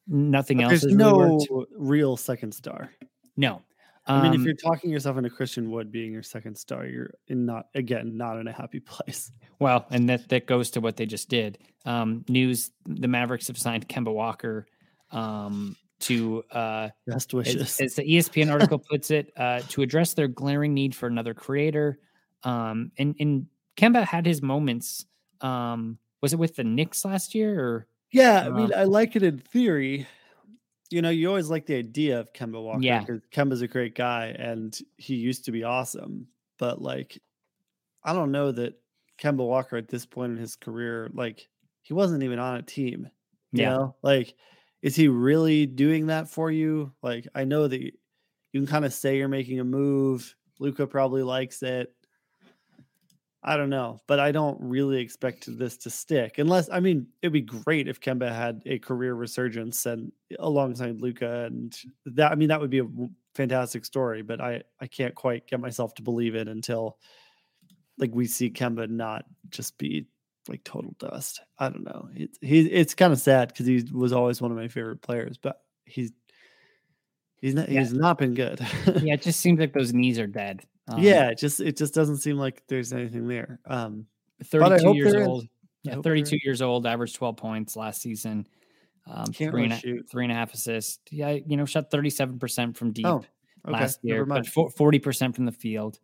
nothing 0.07 0.57
But 0.57 0.63
else. 0.63 0.81
there's 0.81 0.85
really 0.85 0.97
no 0.97 1.39
worked. 1.49 1.71
real 1.77 2.17
second 2.17 2.53
star. 2.53 2.91
no. 3.37 3.61
I 4.05 4.21
mean, 4.21 4.33
if 4.33 4.39
Um, 4.39 4.45
you're 4.45 4.55
talking 4.55 4.89
yourself 4.91 5.17
into 5.17 5.29
Christian 5.29 5.71
Wood 5.71 5.91
being 5.91 6.11
your 6.11 6.23
second 6.23 6.57
star, 6.57 6.85
you're 6.85 7.11
in 7.27 7.45
not 7.45 7.67
again 7.75 8.17
not 8.17 8.37
in 8.39 8.47
a 8.47 8.51
happy 8.51 8.79
place. 8.81 9.31
well, 9.59 9.85
and 9.91 10.09
that 10.09 10.29
that 10.29 10.45
goes 10.47 10.71
to 10.71 10.81
what 10.81 10.97
they 10.97 11.05
just 11.05 11.29
did. 11.29 11.57
Um, 11.85 12.25
news: 12.27 12.71
the 12.85 13.07
Mavericks 13.07 13.47
have 13.47 13.57
signed 13.57 13.87
Kemba 13.87 14.13
Walker 14.13 14.67
um, 15.11 15.77
to 16.01 16.43
uh, 16.51 16.89
Best 17.07 17.29
as, 17.29 17.33
wishes. 17.33 17.79
as 17.79 17.95
the 17.95 18.03
E 18.03 18.19
ESPN 18.19 18.51
article 18.51 18.79
puts 18.89 19.09
it, 19.11 19.31
uh, 19.37 19.61
to 19.69 19.81
address 19.81 20.13
their 20.15 20.27
glaring 20.27 20.73
need 20.73 20.95
for 20.95 21.07
another 21.07 21.33
creator. 21.33 21.97
Um, 22.43 22.91
and 22.97 23.15
and 23.19 23.47
Kemba 23.77 24.03
had 24.05 24.25
his 24.25 24.41
moments. 24.41 25.05
Um, 25.41 25.97
was 26.21 26.33
it 26.33 26.39
with 26.39 26.55
the 26.55 26.63
Knicks 26.63 27.05
last 27.05 27.35
year 27.35 27.59
or? 27.59 27.87
Yeah, 28.11 28.45
I 28.45 28.49
mean, 28.49 28.71
I 28.75 28.83
like 28.83 29.15
it 29.15 29.23
in 29.23 29.39
theory. 29.39 30.07
You 30.93 31.01
know, 31.01 31.09
you 31.09 31.27
always 31.27 31.49
like 31.49 31.65
the 31.65 31.75
idea 31.75 32.19
of 32.19 32.33
Kemba 32.33 32.61
Walker 32.63 32.83
Yeah. 32.83 32.99
because 32.99 33.21
Kemba's 33.31 33.61
a 33.61 33.67
great 33.67 33.95
guy 33.95 34.27
and 34.27 34.77
he 34.97 35.15
used 35.15 35.45
to 35.45 35.51
be 35.51 35.63
awesome. 35.63 36.27
But 36.59 36.81
like, 36.81 37.19
I 38.03 38.13
don't 38.13 38.31
know 38.31 38.51
that 38.51 38.81
Kemba 39.19 39.45
Walker 39.47 39.77
at 39.77 39.89
this 39.89 40.05
point 40.05 40.33
in 40.33 40.37
his 40.37 40.55
career, 40.55 41.09
like, 41.13 41.49
he 41.83 41.93
wasn't 41.93 42.23
even 42.23 42.39
on 42.39 42.57
a 42.57 42.61
team. 42.63 43.09
You 43.53 43.61
Yeah. 43.61 43.69
know, 43.69 43.97
like, 44.03 44.35
is 44.81 44.95
he 44.95 45.07
really 45.07 45.65
doing 45.65 46.07
that 46.07 46.29
for 46.29 46.51
you? 46.51 46.93
Like, 47.03 47.27
I 47.35 47.45
know 47.45 47.67
that 47.67 47.81
you, 47.81 47.91
you 48.53 48.61
can 48.61 48.67
kind 48.67 48.85
of 48.85 48.93
say 48.93 49.17
you're 49.17 49.27
making 49.27 49.59
a 49.59 49.63
move. 49.65 50.35
Luka 50.59 50.87
probably 50.87 51.23
likes 51.23 51.63
it. 51.63 51.95
I 53.45 53.57
don't 53.57 53.69
know, 53.69 53.99
but 54.07 54.19
I 54.19 54.31
don't 54.31 54.57
really 54.61 55.01
expect 55.01 55.45
this 55.57 55.77
to 55.79 55.89
stick 55.89 56.37
unless 56.37 56.69
I 56.69 56.79
mean 56.79 57.07
it'd 57.21 57.33
be 57.33 57.41
great 57.41 57.87
if 57.87 57.99
Kemba 57.99 58.33
had 58.33 58.61
a 58.65 58.79
career 58.79 59.13
resurgence 59.15 59.85
and 59.85 60.11
eh, 60.31 60.35
alongside 60.39 61.01
Luka 61.01 61.45
and 61.45 61.77
that 62.05 62.31
I 62.31 62.35
mean 62.35 62.47
that 62.49 62.61
would 62.61 62.69
be 62.69 62.79
a 62.79 62.87
fantastic 63.35 63.83
story, 63.85 64.21
but 64.21 64.39
I 64.39 64.63
I 64.79 64.87
can't 64.87 65.13
quite 65.15 65.47
get 65.47 65.59
myself 65.59 65.93
to 65.95 66.01
believe 66.03 66.35
it 66.35 66.47
until 66.47 66.97
like 67.97 68.11
we 68.13 68.25
see 68.27 68.49
Kemba 68.49 68.89
not 68.89 69.25
just 69.49 69.77
be 69.77 70.07
like 70.47 70.63
total 70.63 70.95
dust. 70.99 71.41
I 71.59 71.69
don't 71.69 71.83
know. 71.85 72.09
It's 72.15 72.37
he 72.41 72.61
it's 72.61 72.95
kind 72.95 73.13
of 73.13 73.19
sad 73.19 73.49
because 73.49 73.65
he 73.65 73.83
was 73.93 74.13
always 74.13 74.41
one 74.41 74.51
of 74.51 74.57
my 74.57 74.67
favorite 74.67 75.01
players, 75.01 75.37
but 75.37 75.61
he's 75.85 76.11
he's 77.41 77.55
not 77.55 77.69
Yeah. 77.69 77.81
he's 77.81 77.93
not 77.93 78.17
been 78.17 78.33
good. 78.33 78.59
Yeah, 79.01 79.15
it 79.15 79.21
just 79.21 79.41
seems 79.41 79.59
like 79.59 79.73
those 79.73 79.93
knees 79.93 80.17
are 80.19 80.27
dead. 80.27 80.65
Um, 80.87 81.01
yeah, 81.01 81.29
it 81.29 81.37
just 81.37 81.59
it 81.61 81.77
just 81.77 81.93
doesn't 81.93 82.17
seem 82.17 82.37
like 82.37 82.63
there's 82.67 82.91
anything 82.93 83.27
there. 83.27 83.59
Um, 83.65 84.05
32 84.43 84.93
years 84.95 85.13
is. 85.13 85.27
old. 85.27 85.47
Yeah, 85.83 85.95
32 86.01 86.35
you're- 86.35 86.41
years 86.43 86.61
old, 86.61 86.85
averaged 86.85 87.15
12 87.15 87.37
points 87.37 87.75
last 87.75 88.01
season. 88.01 88.47
Um, 89.05 89.25
three, 89.33 89.65
and 89.65 89.73
a, 89.73 90.03
three 90.03 90.23
and 90.23 90.31
a 90.31 90.35
half 90.35 90.53
assists. 90.53 90.99
Yeah, 91.11 91.31
you 91.31 91.57
know, 91.57 91.65
shot 91.65 91.91
37% 91.91 92.77
from 92.77 92.93
deep 92.93 93.05
Oh, 93.05 93.15
okay. 93.17 93.27
last 93.67 93.99
year, 94.01 94.25
but 94.25 94.45
40% 94.45 95.35
from 95.35 95.43
the 95.45 95.51
field. 95.51 95.99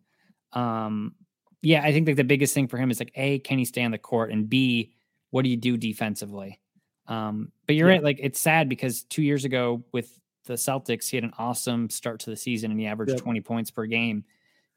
Um, 0.52 1.14
yeah, 1.62 1.82
I 1.82 1.92
think 1.92 2.06
like 2.06 2.16
the 2.16 2.24
biggest 2.24 2.52
thing 2.52 2.68
for 2.68 2.76
him 2.76 2.90
is 2.90 3.00
like, 3.00 3.12
A, 3.14 3.38
can 3.38 3.58
he 3.58 3.64
stay 3.64 3.82
on 3.84 3.90
the 3.90 3.96
court? 3.98 4.30
And 4.32 4.48
B, 4.50 4.92
what 5.30 5.42
do 5.44 5.48
you 5.50 5.56
do 5.56 5.78
defensively? 5.78 6.60
Um, 7.06 7.52
but 7.66 7.74
you're 7.74 7.88
Yeah. 7.88 7.94
right. 7.96 8.04
Like, 8.04 8.18
it's 8.22 8.38
sad 8.40 8.68
because 8.68 9.04
two 9.04 9.22
years 9.22 9.46
ago 9.46 9.82
with 9.92 10.20
the 10.44 10.54
Celtics, 10.54 11.08
he 11.08 11.16
had 11.16 11.24
an 11.24 11.32
awesome 11.38 11.88
start 11.88 12.20
to 12.20 12.30
the 12.30 12.36
season 12.36 12.70
and 12.70 12.78
he 12.78 12.86
averaged 12.86 13.12
Yep. 13.12 13.20
20 13.20 13.40
points 13.40 13.70
per 13.70 13.86
game 13.86 14.24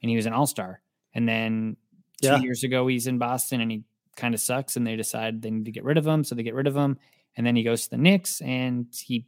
and 0.04 0.10
he 0.12 0.16
was 0.16 0.28
an 0.28 0.34
all 0.34 0.46
star. 0.46 0.82
And 1.16 1.28
then 1.28 1.78
two 2.22 2.28
Yeah. 2.28 2.40
years 2.42 2.64
ago, 2.64 2.86
he's 2.86 3.08
in 3.08 3.18
Boston 3.18 3.60
and 3.62 3.72
he 3.72 3.84
kind 4.16 4.36
of 4.36 4.40
sucks 4.40 4.76
and 4.78 4.86
they 4.86 4.96
decide 4.96 5.42
they 5.42 5.50
need 5.50 5.66
to 5.66 5.72
get 5.72 5.84
rid 5.84 5.98
of 5.98 6.06
him. 6.06 6.24
So 6.24 6.36
they 6.36 6.44
get 6.44 6.54
rid 6.54 6.68
of 6.68 6.76
him. 6.76 6.98
And 7.36 7.48
then 7.48 7.56
he 7.56 7.64
goes 7.64 7.86
to 7.86 7.90
the 7.92 7.98
Knicks 7.98 8.42
and 8.42 8.86
he, 9.04 9.26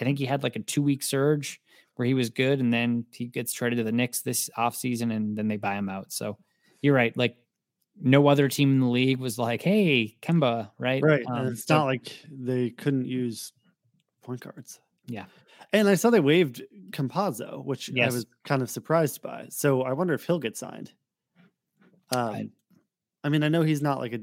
I 0.00 0.04
think 0.04 0.18
he 0.18 0.24
had 0.24 0.42
like 0.42 0.56
a 0.56 0.60
two 0.60 0.80
week 0.82 1.02
surge 1.02 1.60
where 1.96 2.06
he 2.06 2.14
was 2.14 2.30
good. 2.30 2.60
And 2.60 2.72
then 2.72 3.04
he 3.12 3.26
gets 3.26 3.52
traded 3.52 3.76
to 3.78 3.84
the 3.84 3.92
Knicks 3.92 4.22
this 4.22 4.48
offseason 4.56 5.14
and 5.14 5.36
then 5.36 5.48
they 5.48 5.58
buy 5.58 5.74
him 5.74 5.88
out. 5.90 6.10
So 6.12 6.38
you're 6.80 6.94
right. 6.94 7.14
Like 7.16 7.36
no 8.00 8.26
other 8.28 8.48
team 8.48 8.70
in 8.72 8.80
the 8.80 8.88
league 8.88 9.18
was 9.18 9.38
like, 9.38 9.62
hey, 9.62 10.16
Kemba, 10.22 10.70
right? 10.78 11.02
Right. 11.02 11.24
Um, 11.26 11.48
it's 11.48 11.66
so- 11.66 11.78
not 11.78 11.84
like 11.84 12.12
they 12.30 12.70
couldn't 12.70 13.06
use 13.06 13.52
point 14.22 14.40
guards. 14.40 14.80
Yeah. 15.06 15.26
And 15.72 15.88
I 15.88 15.94
saw 15.94 16.10
they 16.10 16.20
waived 16.20 16.62
Campazzo, 16.90 17.64
which 17.64 17.88
Yes. 17.88 18.12
I 18.12 18.14
was 18.14 18.26
kind 18.44 18.62
of 18.62 18.70
surprised 18.70 19.22
by. 19.22 19.46
So 19.50 19.82
I 19.82 19.92
wonder 19.92 20.14
if 20.14 20.24
he'll 20.26 20.38
get 20.38 20.56
signed. 20.56 20.92
Um, 22.10 22.28
Right. 22.32 22.50
I 23.24 23.28
mean, 23.30 23.42
I 23.42 23.48
know 23.48 23.62
he's 23.62 23.82
not 23.82 23.98
like 23.98 24.12
a 24.12 24.20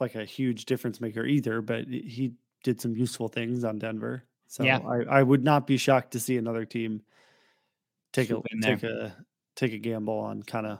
like 0.00 0.14
a 0.14 0.24
huge 0.24 0.64
difference 0.66 1.00
maker 1.00 1.24
either, 1.24 1.60
but 1.60 1.86
he 1.88 2.34
did 2.62 2.80
some 2.80 2.96
useful 2.96 3.28
things 3.28 3.64
on 3.64 3.78
Denver. 3.78 4.24
So 4.46 4.64
Yeah. 4.64 4.78
I, 4.78 5.18
I 5.18 5.22
would 5.22 5.42
not 5.44 5.66
be 5.66 5.76
shocked 5.76 6.12
to 6.12 6.20
see 6.20 6.36
another 6.36 6.64
team 6.64 7.02
take 8.12 8.26
a 8.30 8.34
Swoop 8.34 8.44
there. 8.60 8.76
take 8.76 8.82
a 8.84 9.16
take 9.56 9.72
a 9.72 9.78
gamble 9.78 10.18
on 10.18 10.42
kind 10.42 10.66
of 10.66 10.78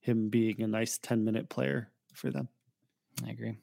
him 0.00 0.28
being 0.28 0.62
a 0.62 0.66
nice 0.66 0.98
10 0.98 1.24
minute 1.24 1.48
player 1.48 1.90
for 2.12 2.30
them. 2.30 2.48
I 3.26 3.30
agree. 3.30 3.56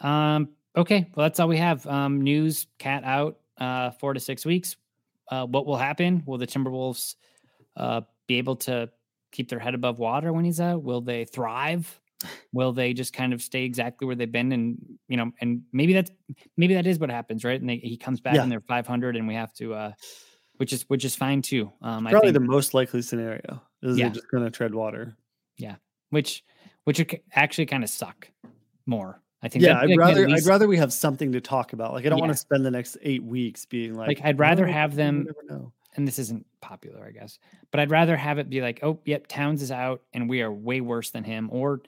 Um, 0.00 0.50
okay, 0.76 1.10
well, 1.14 1.24
that's 1.24 1.40
all 1.40 1.48
we 1.48 1.56
have. 1.58 1.86
Um, 1.86 2.20
news: 2.22 2.66
cat 2.78 3.02
out 3.04 3.38
uh, 3.58 3.90
four 3.92 4.14
to 4.14 4.20
six 4.20 4.44
weeks. 4.46 4.76
Uh, 5.30 5.46
what 5.46 5.66
will 5.66 5.76
happen? 5.76 6.22
Will 6.26 6.38
the 6.38 6.46
Timberwolves 6.46 7.16
uh, 7.76 8.00
be 8.26 8.36
able 8.36 8.56
to 8.56 8.88
keep 9.30 9.48
their 9.50 9.58
head 9.58 9.74
above 9.74 9.98
water 9.98 10.32
when 10.32 10.44
he's 10.44 10.60
out? 10.60 10.82
Will 10.82 11.00
they 11.02 11.24
thrive? 11.26 12.00
Will 12.52 12.72
they 12.72 12.94
just 12.94 13.12
kind 13.12 13.32
of 13.32 13.40
stay 13.42 13.64
exactly 13.64 14.06
where 14.06 14.16
they've 14.16 14.30
been? 14.32 14.50
And 14.52 14.98
you 15.08 15.16
know, 15.16 15.30
and 15.40 15.62
maybe 15.72 15.92
that's 15.92 16.10
maybe 16.56 16.74
that 16.74 16.86
is 16.86 16.98
what 16.98 17.10
happens, 17.10 17.44
right? 17.44 17.60
And 17.60 17.68
they, 17.68 17.76
he 17.76 17.96
comes 17.96 18.20
back 18.20 18.34
Yeah. 18.34 18.42
and 18.42 18.50
they're 18.50 18.60
500, 18.62 19.16
and 19.16 19.28
we 19.28 19.34
have 19.34 19.52
to, 19.54 19.74
uh, 19.74 19.92
which 20.56 20.72
is 20.72 20.82
which 20.88 21.04
is 21.04 21.14
fine 21.14 21.42
too. 21.42 21.70
Um, 21.82 22.06
I 22.06 22.10
Probably 22.10 22.32
think, 22.32 22.42
the 22.42 22.48
most 22.50 22.74
likely 22.74 23.02
scenario 23.02 23.62
is 23.82 23.98
Yeah. 23.98 24.06
they're 24.06 24.14
just 24.14 24.30
going 24.30 24.42
to 24.44 24.50
tread 24.50 24.74
water. 24.74 25.16
Yeah, 25.58 25.76
which 26.10 26.42
which 26.84 26.98
would 26.98 27.20
actually 27.34 27.66
kind 27.66 27.84
of 27.84 27.90
suck 27.90 28.28
more. 28.86 29.20
I 29.42 29.48
think. 29.48 29.64
Yeah, 29.64 29.78
I'd 29.78 29.86
be, 29.86 29.96
like, 29.96 29.96
the 29.96 29.98
rather 29.98 30.28
least- 30.28 30.46
I'd 30.46 30.50
rather 30.50 30.66
we 30.68 30.76
have 30.78 30.92
something 30.92 31.32
to 31.32 31.40
talk 31.40 31.72
about. 31.72 31.92
Like 31.92 32.04
I 32.06 32.08
don't 32.08 32.18
want 32.20 32.32
to 32.32 32.38
spend 32.38 32.64
the 32.66 32.70
next 32.70 32.96
eight 33.02 33.22
weeks 33.22 33.64
being 33.66 33.94
like, 33.94 34.08
Like, 34.08 34.20
I'd 34.24 34.38
rather 34.38 34.66
"Oh, 34.68 34.72
have 34.72 34.94
them- 34.96 35.24
never 35.24 35.42
know." 35.48 35.72
and 35.96 36.06
this 36.06 36.18
isn't 36.20 36.46
popular, 36.60 37.04
I 37.04 37.10
guess, 37.10 37.38
but 37.72 37.80
I'd 37.80 37.90
rather 37.90 38.16
have 38.16 38.38
it 38.38 38.48
be 38.48 38.60
like, 38.60 38.78
oh, 38.84 39.00
yep, 39.04 39.26
Towns 39.26 39.62
is 39.62 39.72
out 39.72 40.02
and 40.12 40.28
we 40.28 40.42
are 40.42 40.52
way 40.52 40.80
worse 40.80 41.10
than 41.10 41.24
him, 41.24 41.48
or 41.50 41.80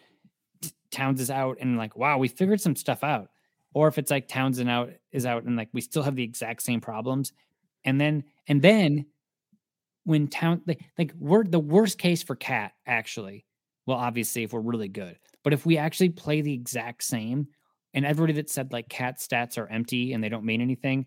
Towns 0.91 1.21
is 1.21 1.31
out 1.31 1.59
and 1.61 1.77
like, 1.77 1.97
wow, 1.97 2.19
we 2.19 2.27
figured 2.27 2.61
some 2.61 2.75
stuff 2.75 3.05
out, 3.05 3.31
or 3.73 3.87
if 3.87 3.99
it's 3.99 4.11
like 4.11 4.27
Towns 4.27 4.59
and 4.59 4.69
out 4.69 4.91
is 5.13 5.27
out 5.27 5.45
and 5.45 5.55
like 5.57 5.69
we 5.73 5.81
still 5.81 6.03
have 6.03 6.17
the 6.17 6.25
exact 6.25 6.63
same 6.63 6.81
problems, 6.81 7.33
and 7.85 8.01
then 8.01 8.25
and 8.49 8.61
then 8.63 9.07
when 10.05 10.27
Town 10.27 10.63
like 10.67 10.81
like 10.99 11.13
we're 11.19 11.45
the 11.45 11.61
worst 11.61 11.99
case 11.99 12.23
for 12.23 12.35
Cat 12.35 12.73
actually, 12.87 13.45
well, 13.87 13.99
obviously 13.99 14.43
if 14.43 14.53
we're 14.53 14.61
really 14.61 14.88
good, 14.88 15.19
but 15.43 15.53
if 15.53 15.66
we 15.66 15.79
actually 15.79 16.11
play 16.11 16.40
the 16.40 16.53
exact 16.53 17.03
same, 17.03 17.49
and 17.95 18.05
everybody 18.05 18.35
that 18.35 18.51
said 18.51 18.73
like 18.73 18.88
Cat 18.88 19.19
stats 19.19 19.59
are 19.59 19.69
empty 19.69 20.12
and 20.12 20.23
they 20.23 20.29
don't 20.29 20.45
mean 20.45 20.61
anything, 20.61 21.07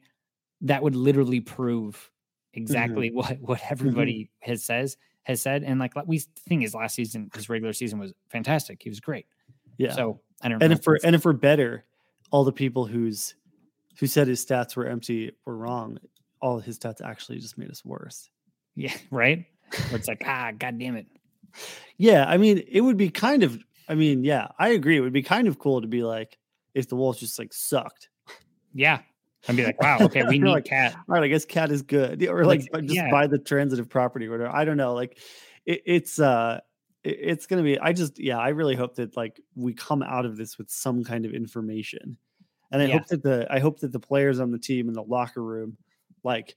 that 0.62 0.84
would 0.84 0.96
literally 0.96 1.40
prove 1.40 2.10
exactly 2.54 3.12
what 3.14 3.40
what 3.42 3.62
everybody 3.70 4.30
has 4.42 4.64
says 4.64 4.98
has 5.24 5.42
said. 5.42 5.64
And 5.64 5.80
like 5.80 5.94
we 6.06 6.20
thing 6.20 6.64
is, 6.64 6.74
last 6.74 6.96
season 6.96 7.30
his 7.34 7.50
regular 7.50 7.74
season 7.74 8.00
was 8.00 8.14
fantastic. 8.30 8.82
He 8.82 8.90
was 8.90 9.00
great. 9.00 9.28
Yeah. 9.78 9.94
So 9.94 10.22
I 10.42 10.50
don't 10.50 10.62
and 10.62 10.74
if 10.74 10.86
we're 10.86 10.98
and 11.04 11.16
if 11.16 11.26
we're 11.26 11.34
better, 11.34 11.86
all 12.32 12.44
the 12.44 12.52
people 12.52 12.86
who's 12.86 13.36
who 14.00 14.08
said 14.08 14.28
his 14.28 14.44
stats 14.44 14.76
were 14.76 14.88
empty 14.88 15.32
were 15.46 15.56
wrong. 15.56 16.00
All 16.42 16.60
his 16.60 16.78
stats 16.78 17.02
actually 17.02 17.40
just 17.40 17.58
made 17.58 17.72
us 17.72 17.86
worse. 17.86 18.30
yeah, 18.76 18.96
right. 19.12 19.46
Where 19.90 20.00
it's 20.00 20.08
like 20.08 20.24
ah, 20.26 20.52
god 20.58 20.78
damn 20.78 20.96
it. 20.96 21.08
Yeah, 21.98 22.26
I 22.28 22.38
mean, 22.38 22.64
it 22.68 22.82
would 22.82 22.98
be 22.98 23.10
kind 23.10 23.44
of. 23.44 23.64
I 23.88 23.96
mean, 23.96 24.24
yeah, 24.24 24.48
I 24.58 24.70
agree. 24.70 24.98
It 24.98 25.02
would 25.02 25.14
be 25.14 25.24
kind 25.24 25.48
of 25.48 25.60
cool 25.60 25.82
to 25.82 25.88
be 25.88 26.04
like 26.04 26.38
if 26.74 26.88
the 26.88 26.96
Wolves 26.96 27.20
just 27.20 27.38
like 27.38 27.54
sucked. 27.54 28.10
Yeah, 28.74 29.00
I'd 29.48 29.56
be 29.56 29.66
like, 29.66 29.82
wow, 29.82 29.98
okay, 30.02 30.24
we 30.24 30.40
need 30.40 30.50
like, 30.50 30.66
Cat. 30.66 30.94
All 30.96 31.04
right, 31.08 31.24
I 31.24 31.28
guess 31.28 31.46
cat 31.46 31.72
is 31.72 31.82
good, 31.82 32.24
or 32.28 32.46
like 32.46 32.62
just 32.62 32.96
yeah. 32.96 33.12
buy 33.12 33.28
the 33.28 33.38
transitive 33.38 33.90
property 33.90 34.28
or 34.28 34.32
whatever. 34.32 34.56
I 34.56 34.66
don't 34.66 34.78
know. 34.78 34.94
Like, 34.94 35.20
it, 35.66 35.82
it's 35.86 36.20
uh, 36.20 36.60
it- 37.04 37.20
it's 37.22 37.46
gonna 37.46 37.64
be. 37.64 37.78
I 37.80 37.94
just 37.94 38.20
yeah, 38.20 38.40
I 38.40 38.50
really 38.50 38.76
hope 38.76 38.96
that 38.96 39.16
like 39.18 39.40
we 39.56 39.74
come 39.74 40.02
out 40.02 40.26
of 40.26 40.38
this 40.38 40.58
with 40.58 40.70
some 40.70 41.04
kind 41.04 41.26
of 41.26 41.34
information, 41.34 42.18
and 42.72 42.82
I 42.82 42.86
Yeah. 42.86 42.94
hope 42.98 43.08
that 43.08 43.24
the 43.24 43.48
I 43.52 43.60
hope 43.60 43.80
that 43.82 43.92
the 43.92 44.00
players 44.00 44.40
on 44.40 44.52
the 44.52 44.60
team 44.60 44.88
in 44.88 44.94
the 44.94 45.04
locker 45.04 45.44
room 45.44 45.78
like 46.24 46.56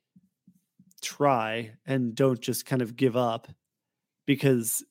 try 1.02 1.72
and 1.84 2.14
don't 2.14 2.40
just 2.40 2.64
kind 2.64 2.80
of 2.82 2.96
give 2.96 3.16
up 3.16 3.48
because 4.26 4.84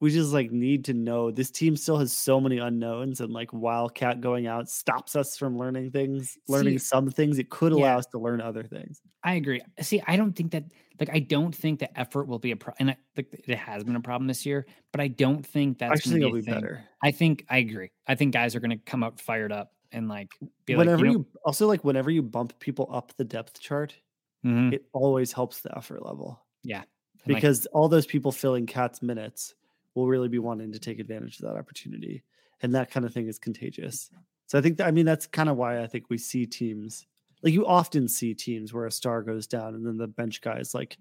we 0.00 0.10
just 0.10 0.32
like 0.32 0.50
need 0.50 0.86
to 0.86 0.94
know 0.94 1.30
this 1.30 1.50
team 1.50 1.76
still 1.76 1.98
has 1.98 2.12
so 2.12 2.40
many 2.40 2.58
unknowns 2.58 3.20
and 3.20 3.32
like 3.32 3.52
wildcat 3.52 4.20
going 4.20 4.46
out 4.46 4.68
stops 4.68 5.14
us 5.14 5.36
from 5.36 5.58
learning 5.58 5.90
things 5.90 6.38
learning 6.48 6.78
See, 6.78 6.84
some 6.86 7.10
things 7.10 7.38
it 7.38 7.50
could 7.50 7.72
allow 7.72 7.88
yeah. 7.88 7.98
us 7.98 8.06
to 8.06 8.18
learn 8.18 8.40
other 8.40 8.62
things 8.62 9.02
I 9.22 9.34
agree. 9.34 9.60
See, 9.80 10.02
I 10.06 10.16
don't 10.16 10.32
think 10.32 10.52
that 10.52 10.64
like 10.98 11.10
I 11.12 11.18
don't 11.18 11.54
think 11.54 11.78
the 11.78 11.98
effort 11.98 12.26
will 12.26 12.38
be 12.38 12.52
a 12.52 12.56
problem, 12.56 12.76
and 12.80 12.90
I, 12.90 12.96
like, 13.16 13.44
it 13.46 13.56
has 13.56 13.84
been 13.84 13.96
a 13.96 14.00
problem 14.00 14.26
this 14.26 14.46
year. 14.46 14.66
But 14.92 15.00
I 15.00 15.08
don't 15.08 15.44
think 15.44 15.78
that's 15.78 15.92
actually 15.92 16.20
it'll 16.20 16.32
be, 16.32 16.42
better 16.42 16.84
I 17.02 17.10
think 17.10 17.44
I 17.50 17.58
agree. 17.58 17.90
I 18.06 18.14
think 18.14 18.32
guys 18.32 18.54
are 18.54 18.60
going 18.60 18.70
to 18.70 18.78
come 18.78 19.02
out 19.02 19.20
fired 19.20 19.52
up 19.52 19.72
and 19.92 20.08
like 20.08 20.30
be 20.66 20.74
whenever 20.74 21.04
like, 21.04 21.12
you, 21.12 21.18
you, 21.18 21.26
also 21.44 21.66
like 21.66 21.84
whenever 21.84 22.10
you 22.10 22.22
bump 22.22 22.58
people 22.60 22.88
up 22.92 23.12
the 23.16 23.24
depth 23.24 23.60
chart 23.60 23.94
know, 24.42 24.50
mhm, 24.50 24.72
it 24.72 24.84
always 24.92 25.32
helps 25.32 25.60
the 25.60 25.76
effort 25.76 26.04
level 26.04 26.40
yeah, 26.62 26.82
and, 27.24 27.34
because 27.34 27.66
all 27.66 27.88
those 27.88 28.06
people 28.06 28.32
filling 28.32 28.66
cat's 28.66 29.02
minutes 29.02 29.54
will 29.94 30.06
really 30.08 30.28
be 30.28 30.38
wanting 30.38 30.72
to 30.72 30.78
take 30.78 30.98
advantage 30.98 31.38
of 31.40 31.46
that 31.46 31.56
opportunity 31.58 32.22
and 32.62 32.74
that 32.74 32.90
kind 32.90 33.04
of 33.06 33.12
thing 33.12 33.26
is 33.28 33.38
contagious 33.38 34.10
so 34.46 34.58
i 34.58 34.60
think 34.60 34.78
that, 34.78 34.86
i 34.86 34.90
mean 34.90 35.06
that's 35.06 35.26
kind 35.26 35.48
of 35.48 35.56
why 35.56 35.82
i 35.82 35.86
think 35.86 36.04
we 36.08 36.18
see 36.18 36.46
teams 36.46 37.06
like 37.42 37.52
you 37.52 37.66
often 37.66 38.06
see 38.06 38.34
teams 38.34 38.72
where 38.72 38.86
a 38.86 38.92
star 38.92 39.22
goes 39.22 39.46
down 39.46 39.74
and 39.74 39.86
then 39.86 39.96
the 39.96 40.06
bench 40.06 40.40
guys 40.40 40.74
like 40.74 40.98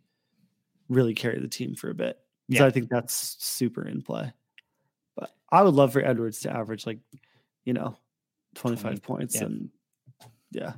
really 0.88 1.14
carry 1.14 1.40
the 1.40 1.48
team 1.48 1.76
for 1.76 1.90
a 1.90 1.96
bit 1.96 2.18
so 2.52 2.58
Yeah. 2.58 2.66
i 2.66 2.70
think 2.70 2.90
that's 2.90 3.36
super 3.40 3.88
in 3.88 4.02
play 4.02 4.32
but 5.16 5.32
i 5.50 5.62
would 5.62 5.76
love 5.76 5.94
for 5.94 6.04
edwards 6.04 6.40
to 6.42 6.52
average 6.52 6.86
like 6.86 7.00
you 7.66 7.74
know 7.74 7.96
25 8.56 8.82
20, 8.82 9.00
points 9.02 9.36
yeah. 9.36 9.44
and 9.44 9.70
yeah 10.52 10.74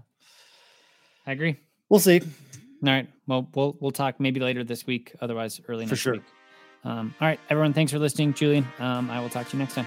I 1.25 1.31
agree. 1.33 1.55
we'll 1.87 1.99
see 1.99 2.21
All 2.83 2.89
right. 2.89 3.07
Well, 3.27 3.47
we'll 3.53 3.77
we'll 3.79 3.91
talk 3.91 4.19
maybe 4.19 4.39
later 4.39 4.63
this 4.63 4.85
week. 4.87 5.13
Otherwise, 5.21 5.61
early 5.67 5.85
For 5.85 5.91
next 5.91 6.01
sure. 6.01 6.13
week. 6.13 6.23
Um, 6.83 7.13
all 7.21 7.27
right, 7.27 7.39
everyone. 7.49 7.73
Thanks 7.73 7.91
for 7.91 7.99
listening, 7.99 8.33
Julian. 8.33 8.67
Um, 8.79 9.09
I 9.11 9.19
will 9.19 9.29
talk 9.29 9.47
to 9.49 9.53
you 9.57 9.59
next 9.59 9.75
time. 9.75 9.85